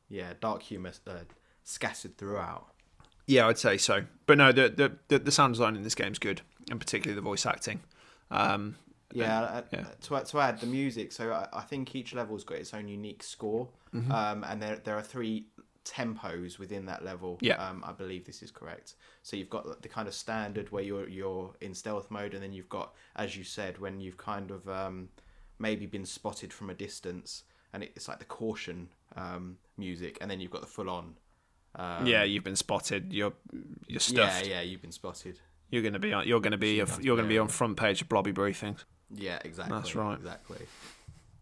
[0.09, 1.13] yeah, dark humor uh,
[1.65, 2.67] scattered throughout.
[3.27, 4.05] Yeah, I'd say so.
[4.27, 7.23] But no, the the the, the sound design in this game's good, and particularly the
[7.23, 7.81] voice acting.
[8.31, 8.77] Um,
[9.13, 9.85] Yeah, uh, yeah.
[10.03, 13.23] To, to add the music, so I, I think each level's got its own unique
[13.23, 14.13] score, Mm-hmm.
[14.13, 15.47] um, and there there are three
[15.85, 17.39] tempos within that level.
[17.41, 17.55] Yeah.
[17.65, 18.95] um, I believe this is correct.
[19.23, 22.53] So you've got the kind of standard where you're you're in stealth mode, and then
[22.53, 25.09] you've got, as you said, when you've kind of um,
[25.59, 30.41] maybe been spotted from a distance, and it's like the caution um, music, and then
[30.41, 31.17] you've got the full on.
[31.75, 33.13] Um, yeah, you've been spotted.
[33.13, 33.33] You're
[33.87, 34.47] you're stuffed.
[34.47, 35.41] yeah, yeah, you've been spotted.
[35.71, 36.27] You're gonna be on.
[36.27, 36.79] You're gonna be.
[36.79, 38.85] Sometimes, You're gonna be on front page of blobby briefings.
[39.15, 39.77] Yeah, exactly.
[39.77, 40.17] That's right.
[40.17, 40.67] Exactly.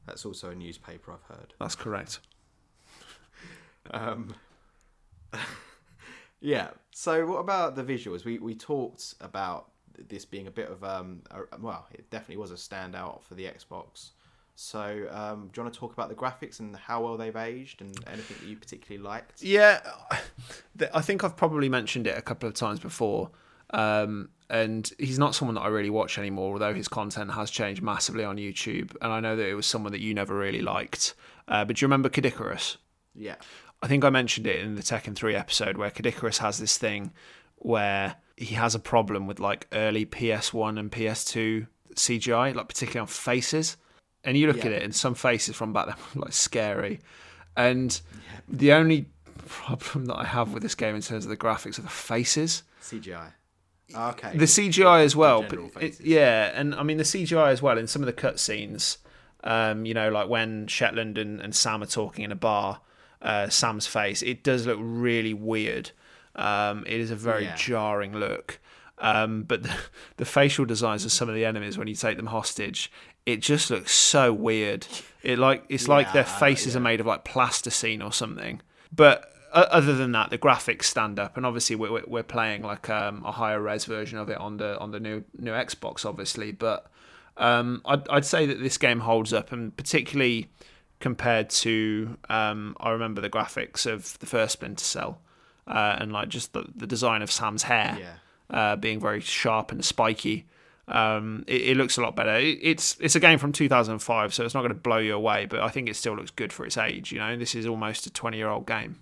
[0.06, 1.54] That's also a newspaper I've heard.
[1.58, 2.20] That's correct.
[3.90, 4.34] Um,
[6.40, 6.70] yeah.
[6.90, 8.24] So, what about the visuals?
[8.24, 9.70] We we talked about
[10.08, 13.44] this being a bit of um, a, well, it definitely was a standout for the
[13.44, 14.10] Xbox.
[14.56, 17.80] So, um, do you want to talk about the graphics and how well they've aged,
[17.80, 19.42] and anything that you particularly liked?
[19.42, 19.80] Yeah,
[20.94, 23.30] I think I've probably mentioned it a couple of times before.
[23.70, 27.82] Um, and he's not someone that I really watch anymore, although his content has changed
[27.82, 28.94] massively on YouTube.
[29.00, 31.14] And I know that it was someone that you never really liked.
[31.48, 32.76] Uh, but do you remember Kid Icarus?
[33.14, 33.36] Yeah.
[33.82, 36.78] I think I mentioned it in the Tekken 3 episode where Kid Icarus has this
[36.78, 37.12] thing
[37.56, 43.06] where he has a problem with like early PS1 and PS2 CGI, like particularly on
[43.06, 43.76] faces.
[44.24, 44.66] And you look Yeah.
[44.66, 47.00] at it, and some faces from back then were like scary.
[47.56, 48.00] And
[48.48, 49.06] the only
[49.46, 52.62] problem that I have with this game in terms of the graphics are the faces.
[52.82, 53.32] CGI.
[53.94, 54.36] Okay.
[54.36, 57.86] The CGI as well, but it, yeah, and I mean the CGI as well in
[57.86, 58.96] some of the cutscenes.
[59.44, 62.80] Um, you know, like when Shetland and, and Sam are talking in a bar,
[63.20, 65.90] uh, Sam's face it does look really weird.
[66.36, 67.56] Um, it is a very Yeah.
[67.56, 68.58] jarring look.
[68.98, 69.74] Um, but the,
[70.18, 72.90] the facial designs of some of the enemies when you take them hostage,
[73.26, 74.86] it just looks so weird.
[75.22, 76.78] It like it's like their faces yeah.
[76.80, 78.60] are made of like plasticine or something.
[78.94, 82.90] But other than that, the graphics stand up, and obviously we're we're- we're playing like
[82.90, 86.52] um, a higher res version of it on the on the new new Xbox, obviously.
[86.52, 86.86] But
[87.36, 90.48] um, I'd I'd say that this game holds up, and particularly
[91.00, 95.20] compared to um, I remember the graphics of the first Splinter Cell,
[95.66, 98.14] uh, and like just the the design of Sam's hair Yeah.
[98.50, 100.46] uh, being very sharp and spiky.
[100.86, 102.34] Um, it, it looks a lot better.
[102.36, 105.46] It, it's it's a game from 2005, so it's not going to blow you away,
[105.46, 107.10] but I think it still looks good for its age.
[107.12, 108.96] You know, this is almost a 20 year old game.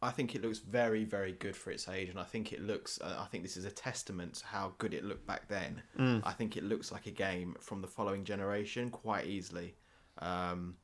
[0.00, 3.00] I think it looks very, very good for its age, and I think it looks.
[3.02, 5.82] Uh, I think this is a testament to how good it looked back then.
[5.98, 6.22] Mm.
[6.24, 9.74] I think it looks like a game from the following generation quite easily.
[10.18, 10.76] Um,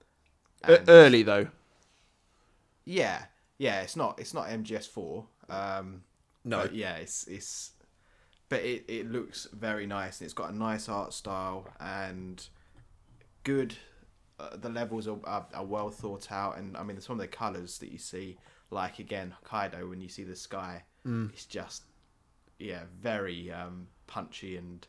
[0.65, 1.47] and- early though.
[2.85, 3.27] yeah,
[3.59, 3.81] yeah.
[3.83, 4.19] It's not.
[4.19, 5.27] It's not MGS four.
[5.49, 6.03] Um,
[6.45, 6.63] No.
[6.63, 7.71] but yeah, it's it's.
[8.49, 12.47] But it, it looks very nice, and it's got a nice art style and
[13.43, 13.75] good.
[14.39, 17.29] Uh, the levels are, are, are well thought out, and I mean, some of the
[17.29, 18.37] colors that you see,
[18.71, 20.83] like again Hokkaido, when you see the sky,
[21.33, 21.85] it's just
[22.59, 24.87] yeah, very um, punchy and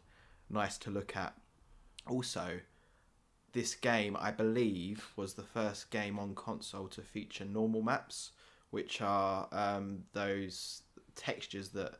[0.49, 1.33] nice to look at.
[2.07, 2.59] Also,
[3.53, 8.31] this game, I believe, was the first game on console to feature normal maps,
[8.71, 10.83] which are um, those
[11.15, 11.99] textures that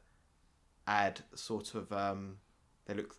[0.88, 2.38] add sort of um,
[2.86, 3.16] they look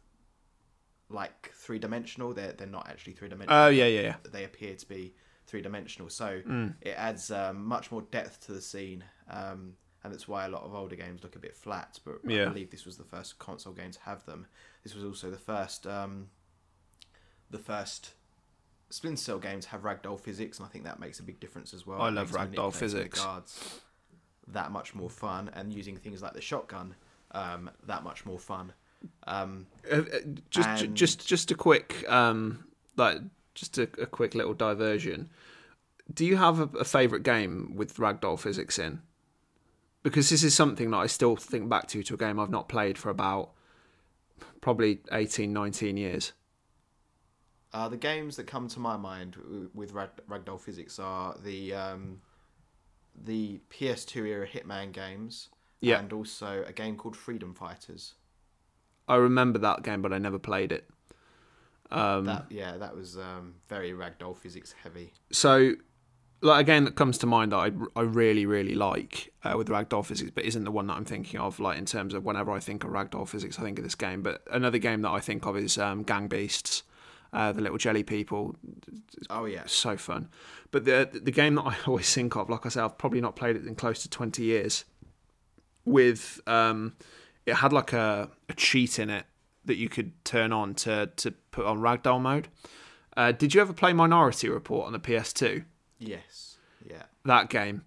[1.08, 2.32] like three dimensional.
[2.34, 3.64] They're they're not actually three dimensional.
[3.64, 4.16] Oh yeah, yeah, yeah.
[4.30, 5.14] They appear to be
[5.46, 6.08] three dimensional.
[6.10, 6.74] So Mm.
[6.80, 10.62] it adds um, much more depth to the scene, um, and that's why a lot
[10.64, 11.98] of older games look a bit flat.
[12.04, 12.46] But Yeah.
[12.46, 14.46] I believe this was the first console game to have them.
[14.82, 16.30] This was also the first, um,
[17.50, 18.14] the first
[18.90, 21.86] Splinter Cell games have ragdoll physics, and I think that makes a big difference as
[21.86, 22.00] well.
[22.00, 23.20] I It love ragdoll physics.
[23.20, 23.80] Guards
[24.48, 26.94] that much more fun, and using things like the shotgun
[27.32, 28.72] um, that much more fun.
[29.26, 30.18] Um, Uh, uh,
[30.50, 32.64] just And- just just a quick um
[32.96, 33.18] like
[33.54, 35.28] just a, a quick little diversion
[36.12, 39.00] do you have a, a favorite game with ragdoll physics in
[40.02, 42.68] because this is something that i still think back to to a game i've not
[42.68, 43.50] played for about
[44.60, 46.32] probably 18 19 years
[47.76, 49.36] Uh, the games that come to my mind
[49.74, 52.20] with rag- ragdoll physics are the um,
[53.24, 55.50] the PS2 era Hitman games,
[55.80, 55.98] Yeah.
[55.98, 58.14] and also a game called Freedom Fighters.
[59.08, 60.84] i remember that game but i never played it
[61.92, 65.12] um That yeah, that was um, very ragdoll physics heavy.
[65.30, 65.52] so
[66.42, 67.70] like a game that comes to mind that I,
[68.00, 71.38] I really really like uh, with ragdoll physics but isn't the one that I'm thinking
[71.46, 73.94] of like in terms of whenever I think of ragdoll physics I think of this
[74.06, 76.82] game but another game that I think of is um, Gang Beasts
[77.36, 78.56] uh, the little jelly people
[79.30, 80.28] Oh yeah, so fun
[80.70, 83.36] but the the game that I always think of like I say I've probably not
[83.36, 84.84] played it in close to 20 years
[85.84, 86.96] with um
[87.44, 89.24] it had like a, a cheat in it
[89.64, 92.48] that you could turn on to to put on ragdoll mode
[93.16, 95.64] uh, did you ever play Minority Report on the PS2
[95.98, 97.04] yes, yeah.
[97.24, 97.82] that game.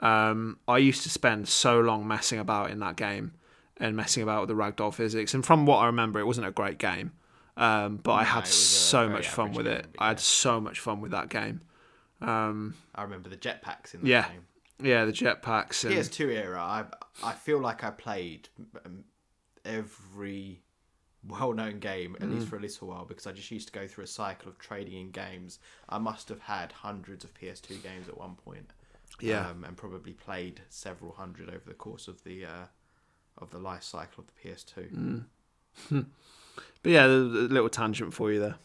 [0.00, 3.32] Um, I used to spend so long messing about in that game
[3.76, 5.34] and messing about with the ragdoll physics.
[5.34, 7.12] And from what I remember, it wasn't a great game,
[7.56, 9.86] um, but I had a so much fun with game, it.
[9.96, 11.60] but I had so much fun with that game.
[12.20, 14.28] Um, I remember the jetpacks in that Yeah.
[14.28, 14.46] game.
[14.82, 15.84] yeah, the jetpacks.
[15.84, 16.84] And, PS2 era, I
[17.22, 18.48] I feel like I played
[19.64, 20.62] every
[21.26, 22.34] well-known game at Mm.
[22.34, 24.58] least for a little while because I just used to go through a cycle of
[24.58, 25.58] trading in games.
[25.88, 28.72] I must have had hundreds of PS2 games at one point.
[29.20, 29.48] Yeah.
[29.48, 32.66] um, and probably played several hundred over the course of the uh,
[33.38, 35.26] of the life cycle of the PS2.
[35.90, 36.06] Mm.
[36.82, 38.56] But yeah, the little tangent for you there.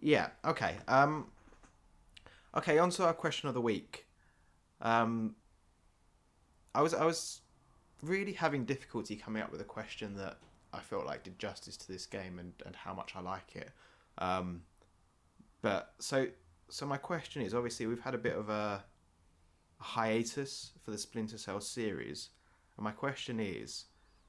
[0.00, 0.28] Yeah.
[0.44, 0.76] Okay.
[0.88, 1.26] Um.
[2.56, 2.78] Okay.
[2.78, 4.06] On to our question of the week.
[4.80, 5.34] Um.
[6.74, 7.40] I was I was
[8.02, 10.38] really having difficulty coming up with a question that
[10.72, 13.70] I felt like did justice to this game and, and how much I like it.
[14.18, 14.62] Um.
[15.62, 16.26] But so
[16.68, 18.84] so my question is obviously we've had a bit of a,
[19.80, 22.30] a hiatus for the Splinter Cell series,
[22.76, 23.84] and my question is,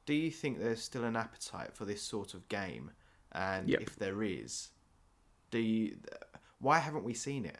[0.05, 2.91] do you think there's still an appetite for this sort of game?
[3.31, 3.81] And Yep.
[3.81, 4.69] if there is,
[5.51, 5.97] do you?
[6.59, 7.57] Why haven't we seen it?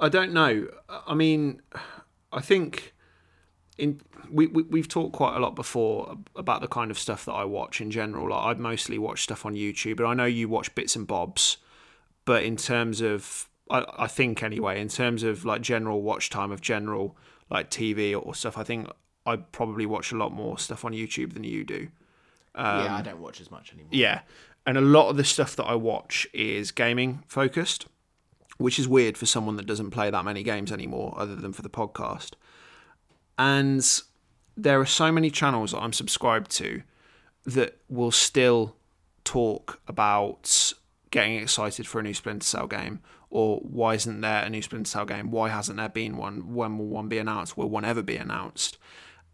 [0.00, 0.68] I don't know.
[0.88, 1.60] I mean,
[2.32, 2.94] I think
[3.78, 7.32] in we, we we've talked quite a lot before about the kind of stuff that
[7.32, 8.30] I watch in general.
[8.30, 11.58] Like I mostly watch stuff on YouTube, but I know you watch bits and bobs.
[12.24, 16.52] But in terms of, I, I think anyway, in terms of like general watch time
[16.52, 17.16] of general
[17.50, 18.88] like TV or stuff, I think
[19.26, 21.88] I probably watch a lot more stuff on YouTube than you do.
[22.56, 23.90] yeah, I don't watch as much anymore.
[23.92, 24.20] Um, Yeah,
[24.66, 27.86] and a lot of the stuff that I watch is gaming focused,
[28.58, 31.62] which is weird for someone that doesn't play that many games anymore, other than for
[31.62, 32.32] the podcast.
[33.38, 33.84] And
[34.56, 36.82] there are so many channels that I'm subscribed to
[37.44, 38.76] that will still
[39.24, 40.72] talk about
[41.10, 43.00] getting excited for a new Splinter Cell game,
[43.30, 45.30] or why isn't there a new Splinter Cell game?
[45.30, 46.54] Why hasn't there been one?
[46.54, 47.56] When will one be announced?
[47.56, 48.78] Will one ever be announced?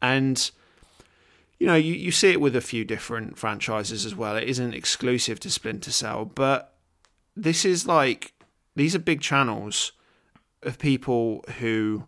[0.00, 0.50] And
[1.58, 4.36] you know, you, you see it with a few different franchises as well.
[4.36, 6.74] It isn't exclusive to Splinter Cell, but
[7.36, 8.32] this is like
[8.76, 9.92] these are big channels
[10.62, 12.04] of people who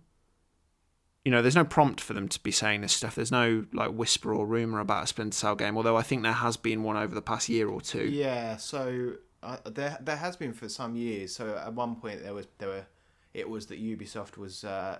[1.24, 3.14] you know, there's no prompt for them to be saying this stuff.
[3.14, 6.32] There's no like whisper or rumor about a Splinter Cell game, although I think there
[6.32, 8.05] has been one over the past year or two.
[8.05, 11.34] Yeah, so uh, there there has been for some years.
[11.34, 12.86] So at one point there was there were
[13.34, 14.99] it was that Ubisoft was uh,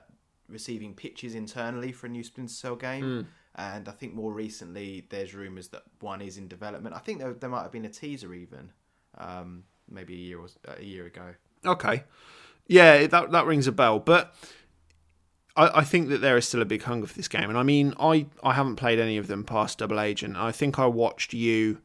[0.51, 5.35] receiving pitches internally for a new Splinter Cell game, and I think more recently there's
[5.35, 6.95] rumors that one is in development.
[6.95, 8.73] I think there, there might have been a teaser even,
[9.19, 11.35] um, maybe a year or a year ago.
[11.65, 12.05] Okay.
[12.67, 13.99] Yeah, that that rings a bell.
[13.99, 14.35] But
[15.57, 17.49] I, I think that there is still a big hunger for this game.
[17.49, 20.37] And I mean, I, I haven't played any of them past Double Agent.
[20.37, 21.81] I think I watched you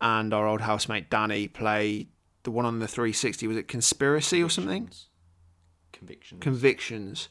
[0.00, 2.08] and our old housemate Danny play
[2.42, 3.46] the one on the 360.
[3.46, 4.90] Was it Conspiracy or something?
[5.92, 6.42] Convictions.
[6.42, 7.28] Convictions.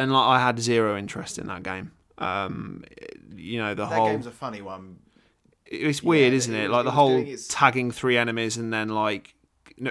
[0.00, 1.92] And like I had zero interest in that game.
[2.18, 2.84] Um,
[3.34, 4.98] you know the that whole game's a funny one.
[5.66, 6.70] it's weird, Yeah, isn't it it?
[6.70, 9.34] Like it the whole its- tagging three enemies and then like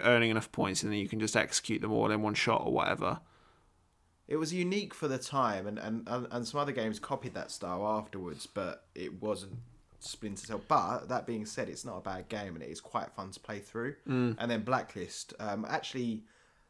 [0.03, 2.72] earning enough points and then you can just execute them all in one shot or
[2.72, 3.20] whatever.
[4.28, 7.84] It was unique for the time, and, and, and, some other games copied that style
[7.88, 9.53] afterwards, but it wasn't
[9.99, 10.62] Splinter Cell.
[10.68, 13.39] But that being said, it's not a bad game, and it is quite fun to
[13.39, 13.95] play through.
[14.07, 14.36] Mm.
[14.38, 16.26] And then Blacklist, um, actually,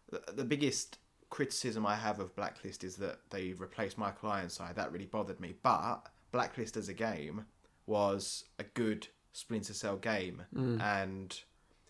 [0.10, 1.00] the- the biggest
[1.30, 4.76] criticism I have of Blacklist is that they replaced Michael Ironside.
[4.76, 5.56] That really bothered me.
[5.62, 7.46] But Blacklist as a game
[7.86, 10.44] was a good Splinter Cell game,
[10.82, 11.40] and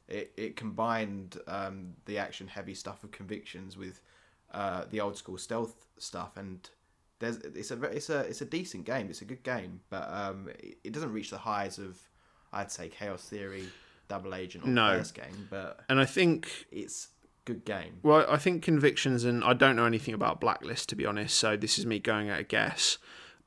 [0.07, 4.01] it it combined um, the action heavy stuff of Convictions with
[4.53, 6.69] uh, the old school stealth stuff, and
[7.19, 9.09] there's it's a it's a it's a decent game.
[9.09, 11.97] It's a good game, but um, it, it doesn't reach the highs of
[12.51, 13.65] I'd say Chaos Theory,
[14.07, 14.97] Double Agent, or No.
[14.97, 17.09] first game, but And I think it's
[17.49, 17.99] good game.
[18.03, 21.57] Well, I think convictions, and I don't know anything about Blacklist to be honest, so
[21.57, 22.97] this is me going at a guess.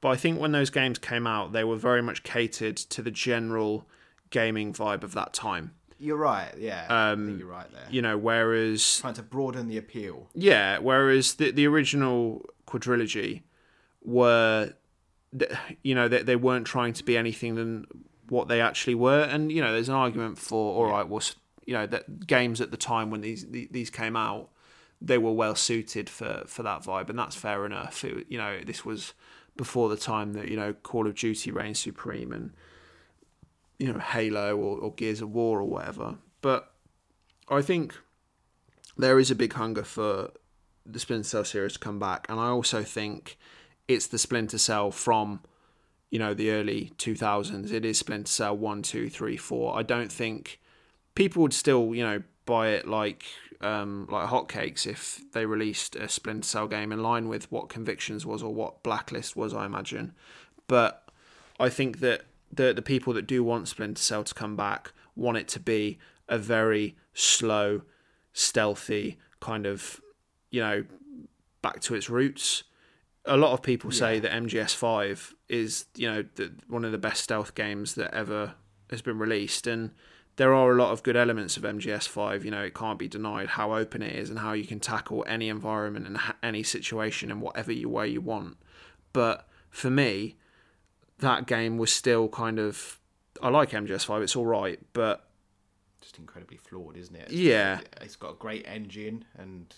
[0.01, 3.11] But I think when those games came out, they were very much catered to the
[3.13, 3.87] general
[4.31, 5.73] gaming vibe of that time.
[5.99, 6.53] You're right.
[6.59, 7.87] Yeah, I think um, you're right there.
[7.89, 10.29] You know, whereas Trying to broaden the appeal.
[10.35, 13.43] yeah, whereas the the original quadrilogy
[14.03, 14.73] were,
[15.83, 17.87] you know, they, they weren't trying to be anything than
[18.29, 21.23] what they actually were, and you know, there's an argument for all right, well,
[21.65, 24.51] you know, that games at the time when these these came out,
[25.01, 28.05] they were well suited for for that vibe, and that's fair enough.
[28.05, 29.15] It, you know, this was
[29.57, 32.53] before the time that you know Call of Duty reigned supreme and
[33.79, 36.17] you know Halo or, or Gears of War or whatever.
[36.41, 36.73] But
[37.49, 37.95] I think
[38.97, 40.31] there is a big hunger for
[40.85, 43.39] the Splinter Cell series to come back, and I also think
[43.89, 45.41] it's the Splinter Cell from
[46.11, 47.73] you know the early 2000s.
[47.73, 49.77] It is Splinter Cell one, two, three, four.
[49.77, 50.61] I don't think
[51.15, 53.25] people would still you know buy it like
[53.61, 58.27] um, like hotcakes if they released a Splinter Cell game in line with what Convictions
[58.27, 59.55] was or what Blacklist was.
[59.55, 60.15] I imagine,
[60.67, 61.09] but
[61.61, 65.37] I think that the the people that do want Splinter Cell to come back want
[65.37, 65.99] it to be
[66.29, 67.83] a very slow,
[68.33, 70.01] stealthy kind of,
[70.51, 70.85] you know,
[71.61, 72.65] back to its roots.
[73.25, 77.23] A lot of people say that MGS5 is, you know, the, one of the best
[77.23, 78.55] stealth games that ever
[78.91, 79.91] has been released, and
[80.37, 82.45] there are a lot of good elements of MGS5.
[82.45, 85.25] You know, it can't be denied how open it is and how you can tackle
[85.29, 88.57] any environment and ha- any situation in whatever you way you want.
[89.13, 90.37] But for me,
[91.19, 92.99] that game was still kind of.
[93.43, 94.23] I like MGS5.
[94.23, 95.29] It's all right, but
[96.01, 97.31] Just incredibly flawed, isn't it?
[97.31, 97.81] Yeah.
[98.01, 99.75] It's got a great engine and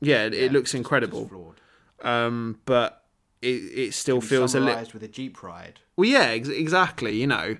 [0.00, 1.20] yeah, it, it yeah, looks incredible.
[1.20, 1.60] just flawed.
[2.02, 3.04] Um, but
[3.42, 4.84] it it still feels a little.
[4.92, 5.80] with a Jeep ride.
[5.96, 7.16] Well, yeah, ex- exactly.
[7.20, 7.56] You know,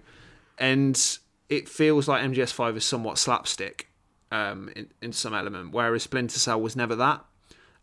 [0.59, 1.18] and
[1.51, 3.88] it feels like MGS5 is somewhat slapstick
[4.30, 7.24] um, in in some element, whereas Splinter Cell was never that.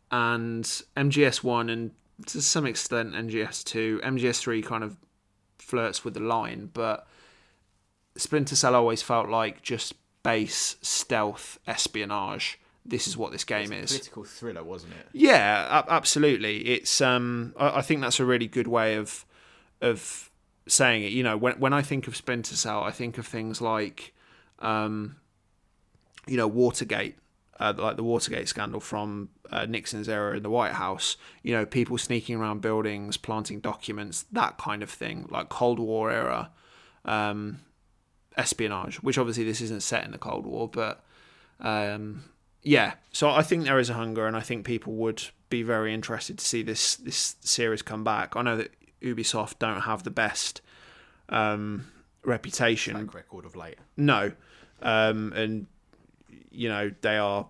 [0.09, 0.63] And
[0.95, 1.91] MGS1 and
[2.27, 4.95] to some extent MGS2, MGS3 kind of
[5.59, 7.05] flirts with the line, but
[8.15, 9.93] Splinter Cell always felt like just
[10.23, 12.59] base stealth espionage.
[12.85, 13.91] This is what this game is.
[13.91, 15.07] a political thriller, wasn't it?
[15.11, 16.59] Yeah, absolutely.
[16.69, 19.25] It's um, I, I think that's a really good way of
[19.81, 20.26] of
[20.67, 21.11] saying it.
[21.11, 24.13] You know, when when I think of Splinter Cell, I think of things like,
[24.59, 25.17] um,
[26.27, 27.15] you know, Watergate,
[27.59, 31.17] uh, like the Watergate scandal from uh, Nixon's era in the White House.
[31.43, 36.11] You know, people sneaking around buildings, planting documents, that kind of thing, like Cold War
[36.11, 36.51] era
[37.05, 37.61] um,
[38.35, 38.97] espionage.
[38.97, 41.03] Which obviously this isn't set in the Cold War, but
[41.59, 42.25] um,
[42.61, 42.93] yeah.
[43.11, 46.37] So I think there is a hunger, and I think people would be very interested
[46.37, 48.35] to see this this series come back.
[48.35, 48.71] I know that
[49.01, 50.61] Ubisoft don't have the best
[51.29, 51.87] um,
[52.23, 52.93] reputation.
[52.93, 53.77] Track record of late.
[53.95, 54.31] No,
[54.81, 55.67] um, and
[56.51, 57.47] you know they are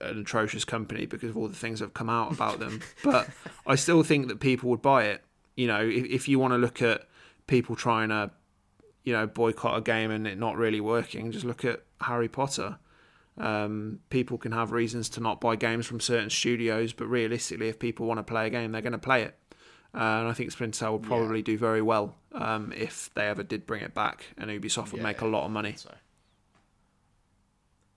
[0.00, 2.80] an atrocious company because of all the things that have come out about them.
[3.04, 3.28] but
[3.66, 5.22] I still think that people would buy it.
[5.56, 7.08] You know, if, if you want to look at
[7.46, 8.30] people trying to,
[9.04, 12.78] you know, boycott a game and it not really working, just look at Harry Potter.
[13.36, 17.78] Um, people can have reasons to not buy games from certain studios, but realistically, if
[17.80, 19.36] people want to play a game, they're going to play it.
[19.94, 23.44] Uh, and I think Splinter Cell would probably do very well um, if they ever
[23.44, 25.74] did bring it back, and Ubisoft would make a lot of money.
[25.76, 25.94] So.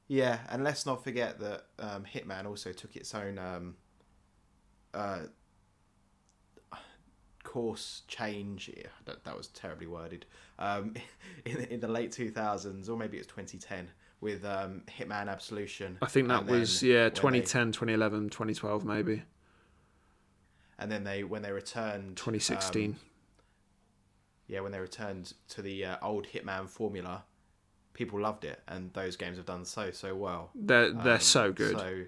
[0.07, 3.75] Yeah, and let's not forget that um, Hitman also took its own um,
[4.93, 5.21] uh,
[7.43, 8.69] course change.
[8.75, 10.25] Yeah, that, that was terribly worded.
[10.59, 10.93] Um,
[11.45, 13.89] in, in the late 2000s, or maybe it's 2010,
[14.21, 15.97] with um, Hitman Absolution.
[16.01, 19.23] I think that was yeah when they- 2010, 2011, 2012 maybe
[20.79, 22.91] and then they when they returned 2016.
[22.91, 22.95] um,
[24.47, 27.23] yeah, when they returned to the uh, old Hitman formula,
[27.93, 30.49] people loved it, and those games have done so so well.
[30.55, 31.77] they're they're Um, so good.
[31.77, 32.03] So,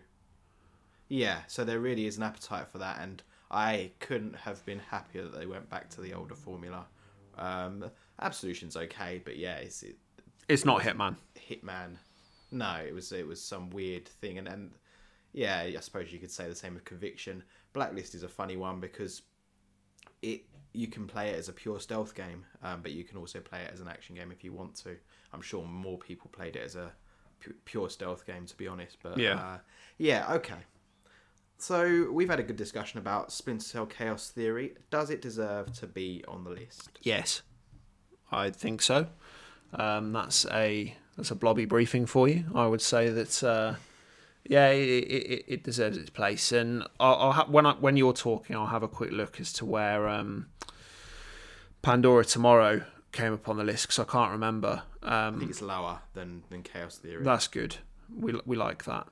[1.08, 5.24] yeah, so there really is an appetite for that, and I couldn't have been happier
[5.24, 6.86] that they went back to the older formula.
[7.38, 7.86] Um,
[8.22, 9.96] Absolution's okay, but yeah, it's it,
[10.48, 11.16] it's not Hitman.
[11.50, 11.98] Hitman.
[12.52, 14.72] No, it was it was some weird thing, and and
[15.34, 17.44] yeah, I suppose you could say the same with Conviction.
[17.74, 19.22] Blacklist is a funny one because
[20.22, 23.40] it you can play it as a pure stealth game, um, but you can also
[23.40, 24.96] play it as an action game if you want to.
[25.34, 26.92] I'm sure more people played it as a
[27.44, 28.98] pu- pure stealth game, to be honest.
[29.02, 29.36] But Yeah.
[29.36, 29.58] uh,
[29.98, 30.60] yeah, okay.
[31.58, 34.76] So we've had a good discussion about Splinter Cell Chaos Theory.
[34.92, 37.00] Does it deserve to be on the list?
[37.02, 37.42] Yes,
[38.32, 39.08] I think so.
[39.74, 42.46] Um, that's a that's a blobby briefing for you.
[42.56, 43.76] I would say that uh,
[44.46, 46.52] yeah, it, it, it deserves its place.
[46.52, 49.54] And I'll, I'll ha- when I, when you're talking, I'll have a quick look as
[49.54, 50.48] to where um,
[51.82, 54.84] Pandora Tomorrow came up on the list because I can't remember.
[55.02, 57.24] I Um, think it's lower than, than Chaos Theory.
[57.24, 57.78] that's good.
[58.16, 59.08] We we like that.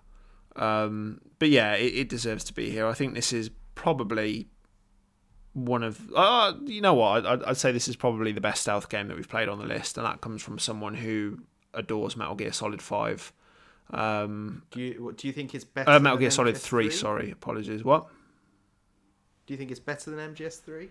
[0.56, 2.88] Um, but yeah, it, it deserves to be here.
[2.88, 4.48] I think this is probably
[5.54, 8.90] one of uh, you know what I'd, I'd say this is probably the best stealth
[8.90, 11.40] game that we've played on the list, and that comes from someone who
[11.74, 13.32] adores Metal Gear Solid Five.
[13.92, 15.90] Um, do you what, do you think it's better?
[15.90, 16.60] uh, Metal than Gear Solid MGS3?
[16.62, 16.90] Three.
[16.90, 17.84] Sorry, apologies.
[17.84, 18.08] What?
[19.46, 20.90] Do you think it's better than MGS Three?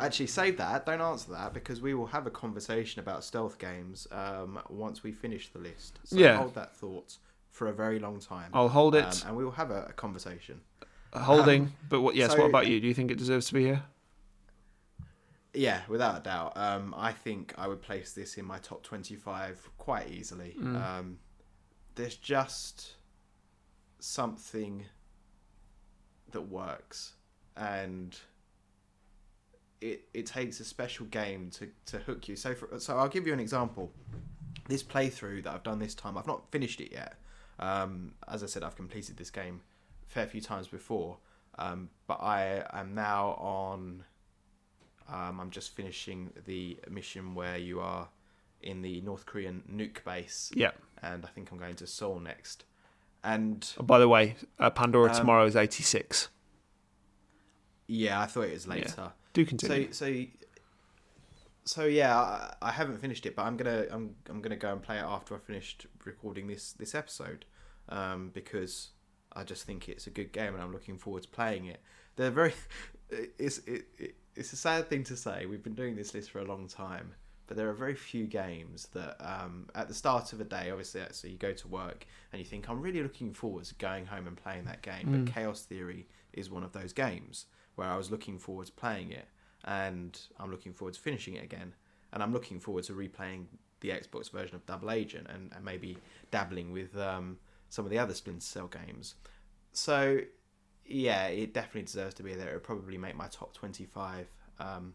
[0.00, 0.86] Actually, save that.
[0.86, 5.10] Don't answer that because we will have a conversation about stealth games um, once we
[5.10, 5.98] finish the list.
[6.04, 6.36] So Yeah.
[6.36, 7.16] hold that thought
[7.50, 8.50] for a very long time.
[8.52, 9.04] I'll hold it.
[9.04, 10.60] Um, and we will have a, a conversation.
[11.14, 11.72] holding.
[11.88, 12.14] but what?
[12.14, 12.32] Yes.
[12.32, 12.80] so- what about you?
[12.80, 13.82] Do you think it deserves to be here?
[15.56, 16.52] Yeah, without a doubt.
[16.56, 20.54] Um, I think I would place this in my top 25 quite easily.
[20.60, 20.76] Mm.
[20.76, 21.18] Um,
[21.94, 22.96] there's just
[23.98, 24.84] something
[26.32, 27.14] that works,
[27.56, 28.16] and
[29.80, 32.36] it it takes a special game to, to hook you.
[32.36, 33.92] So for, so I'll give you an example.
[34.68, 37.14] This playthrough that I've done this time, I've not finished it yet.
[37.58, 39.62] Um, as I said, I've completed this game
[40.06, 41.16] a fair few times before,
[41.58, 44.04] um, but I am now on.
[45.08, 48.08] Um, I'm just finishing the mission where you are
[48.62, 50.72] in the North Korean nuke base, Yeah.
[51.02, 52.64] and I think I'm going to Seoul next.
[53.22, 56.28] And Oh, by the way, uh, Pandora Um, Tomorrow is eighty six.
[57.86, 59.12] yeah, I thought it was later.
[59.32, 59.92] Do continue.
[59.92, 60.24] So so
[61.64, 64.82] so yeah, I, I haven't finished it, but I'm gonna I'm I'm gonna go and
[64.82, 67.44] play it after I finished recording this this episode,
[67.88, 68.90] um, because
[69.32, 71.80] I just think it's a good game and I'm looking forward to playing it.
[72.16, 72.54] They're very
[73.10, 75.46] it's it, it it's a sad thing to say.
[75.46, 77.12] We've been doing this list for a long time,
[77.46, 81.02] but there are very few games that um, at the start of a day, obviously,
[81.10, 84.26] so you go to work and you think I'm really looking forward to going home
[84.26, 85.06] and playing that game.
[85.06, 85.24] Mm.
[85.24, 89.12] But Chaos Theory is one of those games where I was looking forward to playing
[89.12, 89.28] it,
[89.64, 91.74] and I'm looking forward to finishing it again,
[92.12, 93.46] and I'm looking forward to replaying
[93.80, 95.98] the Xbox version of Double Agent and, and maybe
[96.30, 97.36] dabbling with um,
[97.68, 99.14] some of the other Splinter Cell games.
[99.72, 100.20] So
[100.88, 102.50] yeah, it definitely deserves to be there.
[102.50, 104.26] It would probably make my top twenty-five.
[104.58, 104.94] Um,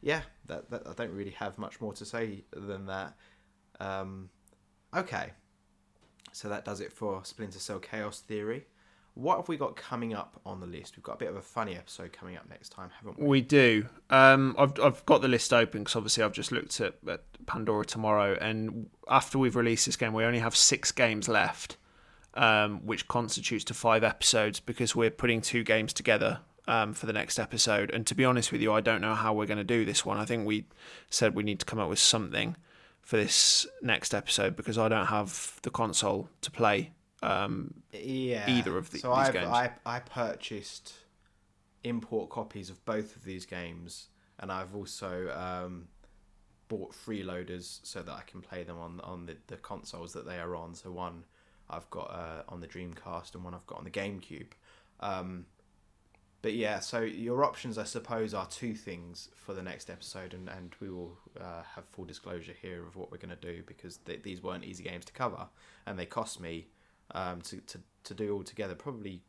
[0.00, 3.14] yeah, that, that I don't really have much more to say than that.
[3.80, 4.30] Um,
[4.96, 5.32] okay,
[6.32, 8.66] so that does it for Splinter Cell Chaos Theory.
[9.14, 10.96] What have we got coming up on the list?
[10.96, 13.26] We've got a bit of a funny episode coming up next time, haven't we?
[13.26, 13.86] We do.
[14.08, 17.84] Um, I've I've got the list open because obviously I've just looked at, at Pandora
[17.84, 21.76] tomorrow, and after we've released this game, we only have six games left,
[22.34, 27.12] um, which constitutes to five episodes because we're putting two games together um, for the
[27.12, 27.90] next episode.
[27.90, 30.04] And to be honest with you, I don't know how we're going to do this
[30.04, 30.18] one.
[30.18, 30.64] I think we
[31.10, 32.56] said we need to come up with something
[33.00, 36.92] for this next episode because I don't have the console to play.
[37.22, 39.46] Um, yeah either of the- so these I've, games.
[39.46, 40.94] I I purchased
[41.84, 44.08] import copies of both of these games,
[44.40, 45.86] and I've also um,
[46.68, 50.38] bought freeloaders so that I can play them on on the, the consoles that they
[50.38, 50.74] are on.
[50.74, 51.24] So one
[51.72, 54.52] I've got uh, on the Dreamcast, and one I've got on the GameCube.
[55.00, 55.46] Um,
[56.42, 60.48] but yeah, so your options, I suppose, are two things for the next episode, and,
[60.48, 63.98] and we will uh, have full disclosure here of what we're going to do because
[63.98, 65.46] th- these weren't easy games to cover,
[65.86, 66.66] and they cost me
[67.12, 69.22] um, to, to, to do all together probably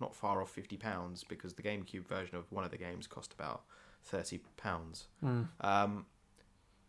[0.00, 3.34] not far off fifty pounds because the GameCube version of one of the games cost
[3.34, 3.62] about
[4.02, 5.08] thirty pounds.
[5.20, 5.42] Hmm.
[5.60, 6.06] Um,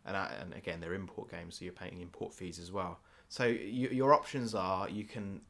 [0.06, 3.00] and I, and again, they're import games, so you're paying import fees as well.
[3.32, 5.40] So you, your options are you can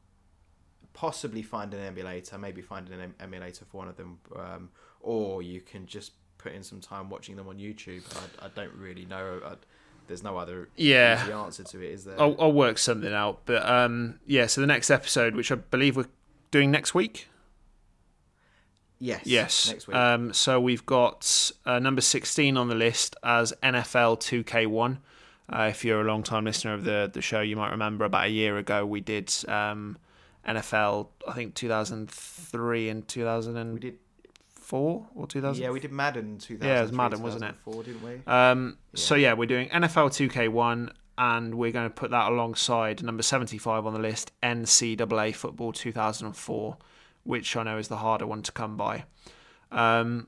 [0.93, 4.69] possibly find an emulator, maybe find an em- emulator for one of them, um,
[5.01, 8.03] or you can just put in some time watching them on YouTube.
[8.41, 9.41] I, I don't really know.
[9.45, 9.55] I,
[10.07, 11.21] there's no other Yeah.
[11.23, 12.15] easy answer to it, is there?
[12.21, 13.41] I'll, I'll work something out.
[13.43, 16.07] But um, yeah, so the next episode, which I believe we're
[16.51, 17.27] doing next week.
[18.97, 19.23] yes.
[19.25, 19.67] Yes.
[19.69, 19.97] Next week.
[19.97, 24.99] Um, so we've got uh, number 16 on the list as NFL 2K1.
[25.51, 28.25] Uh, if you're a long time listener of the, the show, you might remember about
[28.25, 29.97] a year ago we did um,
[30.47, 33.97] NFL, I think 2003 and 2004 we did.
[35.15, 35.63] or 2000.
[35.63, 36.67] Yeah, we did Madden 2000.
[36.67, 37.55] Yeah, it was Madden, wasn't it?
[37.63, 38.21] Four, Didn't we?
[38.25, 43.21] Um, So yeah, we're doing NFL 2K1, and we're going to put that alongside number
[43.23, 46.77] 75 on the list, NCAA Football 2004,
[47.23, 49.03] which I know is the harder one to come by.
[49.71, 50.27] Um,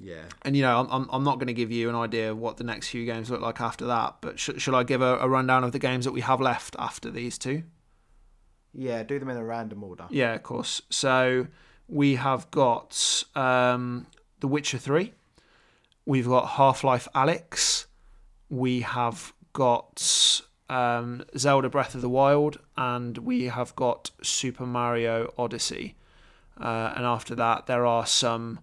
[0.00, 0.24] Yeah.
[0.42, 2.56] And you know, I'm I'm, I'm not going to give you an idea of what
[2.56, 4.16] the next few games look like after that.
[4.20, 6.74] But sh- shall I give a, a rundown of the games that we have left
[6.78, 7.62] after these two?
[8.74, 10.06] Yeah, do them in a random order.
[10.10, 10.82] Yeah, of course.
[10.88, 11.46] So
[11.88, 14.06] we have got um,
[14.40, 15.12] The Witcher 3.
[16.06, 17.86] We've got Half Life Alyx.
[18.48, 20.40] We have got
[20.70, 22.58] um, Zelda Breath of the Wild.
[22.76, 25.96] And we have got Super Mario Odyssey.
[26.58, 28.60] Uh, and after that, there are some.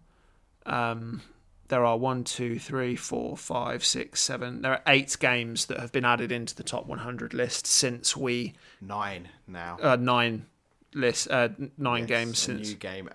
[0.70, 1.22] Um,
[1.68, 4.62] there are one, two, three, four, five, six, seven.
[4.64, 8.54] There are eight games that have been added into the top 100 list since we
[8.82, 9.78] Nine now.
[9.82, 10.46] uh, nine
[10.94, 12.70] list uh, nine Yes, games a since.
[12.70, 13.10] new game.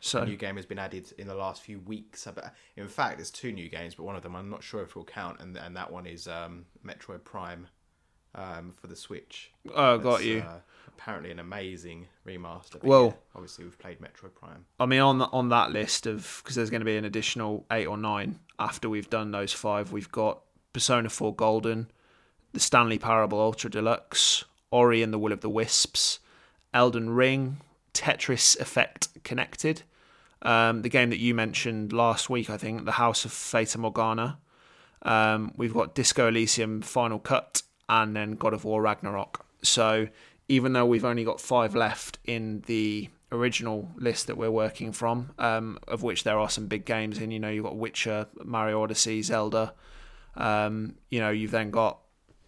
[0.00, 2.28] so A new game has been added in the last few weeks.
[2.76, 4.96] In fact, there's two new games, but one of them I'm not sure if it
[4.96, 7.68] will count, and and that one is um, Metroid Prime
[8.38, 9.50] um, for the Switch.
[9.74, 10.38] oh, got That's, you.
[10.40, 12.82] Uh, apparently, an amazing remaster.
[12.82, 14.64] Well- yeah, obviously we've played Metroid Prime.
[14.78, 17.66] I mean, on the, on that list of because there's going to be an additional
[17.70, 19.92] eight or nine after we've done those five.
[19.92, 20.40] We've got
[20.72, 21.90] Persona 4 Golden,
[22.52, 26.20] the Stanley Parable Ultra Deluxe, Ori and the Will of the Wisps,
[26.72, 27.58] Elden Ring,
[27.94, 29.82] Tetris Effect Connected,
[30.42, 34.38] um, the game that you mentioned last week, I think, The House of Fata Morgana.
[35.02, 39.44] Um, we've got Disco Elysium Final Cut, and then God of War Ragnarok.
[39.62, 40.08] So
[40.48, 45.30] even though we've only got five left in the original list that we're working from,
[45.38, 48.82] um, of which there are some big games in, you know, you've got Witcher, Mario
[48.82, 49.74] Odyssey, Zelda.
[50.36, 51.98] Um, you know, you've then got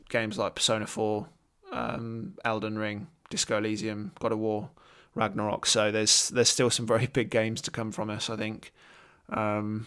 [0.09, 1.26] games like Persona 4,
[1.72, 4.70] um, Elden Ring, Disco Elysium, God of War,
[5.14, 5.66] Ragnarok.
[5.66, 8.72] So there's there's still some very big games to come from us, I think.
[9.28, 9.86] Um,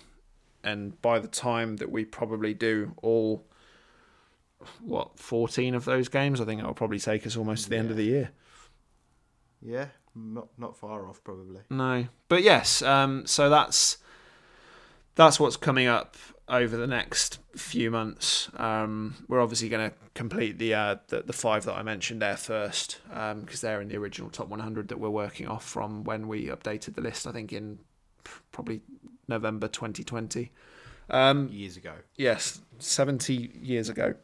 [0.64, 3.46] and by the time that we probably do all
[4.82, 7.92] what 14 of those games, I think it'll probably take us almost to the end
[7.92, 8.32] of the year.
[9.62, 11.62] Yeah, not not far off probably.
[11.70, 12.82] No, but yes.
[12.82, 13.98] Um, so that's
[15.16, 16.16] that's what's coming up
[16.50, 18.50] over the next few months.
[18.58, 22.36] Um, we're obviously going to complete the, uh, the the five that I mentioned there
[22.36, 26.48] first, because they're in the original top 100 that we're working off from when we
[26.48, 27.26] updated the list.
[27.26, 27.80] I think in
[28.52, 28.82] probably
[29.28, 30.52] November 2020.
[31.10, 31.94] Um, Years ago.
[32.18, 34.16] yes, 70 years ago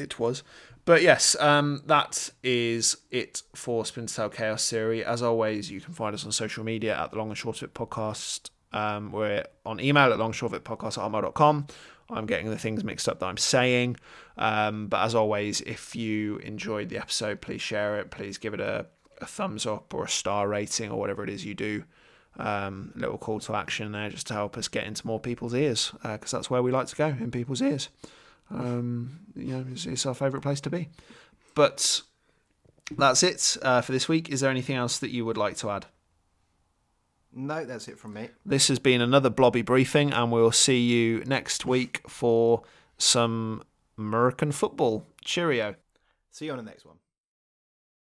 [0.00, 0.42] it was.
[0.84, 5.04] But yes, um, that is it for Splinter Cell Chaos Theory.
[5.04, 7.64] As always, you can find us on social media at the Long and Short of
[7.64, 8.50] It podcast.
[8.72, 11.66] Um, we're on email at longshortofitpodcast at hotmail.com.
[12.08, 13.96] I'm getting the things mixed up that I'm saying.
[14.36, 18.10] Um, but as always, if you enjoyed the episode, please share it.
[18.10, 18.86] Please give it a,
[19.20, 21.84] a thumbs up or a star rating or whatever it is you do.
[22.36, 25.92] Um, little call to action there just to help us get into more people's ears
[26.02, 27.90] because that's where we like to go in people's ears.
[28.50, 30.88] Um, you know, it's, it's our favourite place to be.
[31.54, 32.02] But
[32.96, 34.28] that's it uh, for this week.
[34.28, 35.86] Is there anything else that you would like to add?
[37.32, 38.28] No, that's it from me.
[38.44, 42.62] This has been another Blobby briefing, and we'll see you next week for
[42.98, 43.62] some
[43.96, 45.06] American football.
[45.24, 45.76] Cheerio.
[46.30, 46.96] See you on the next one.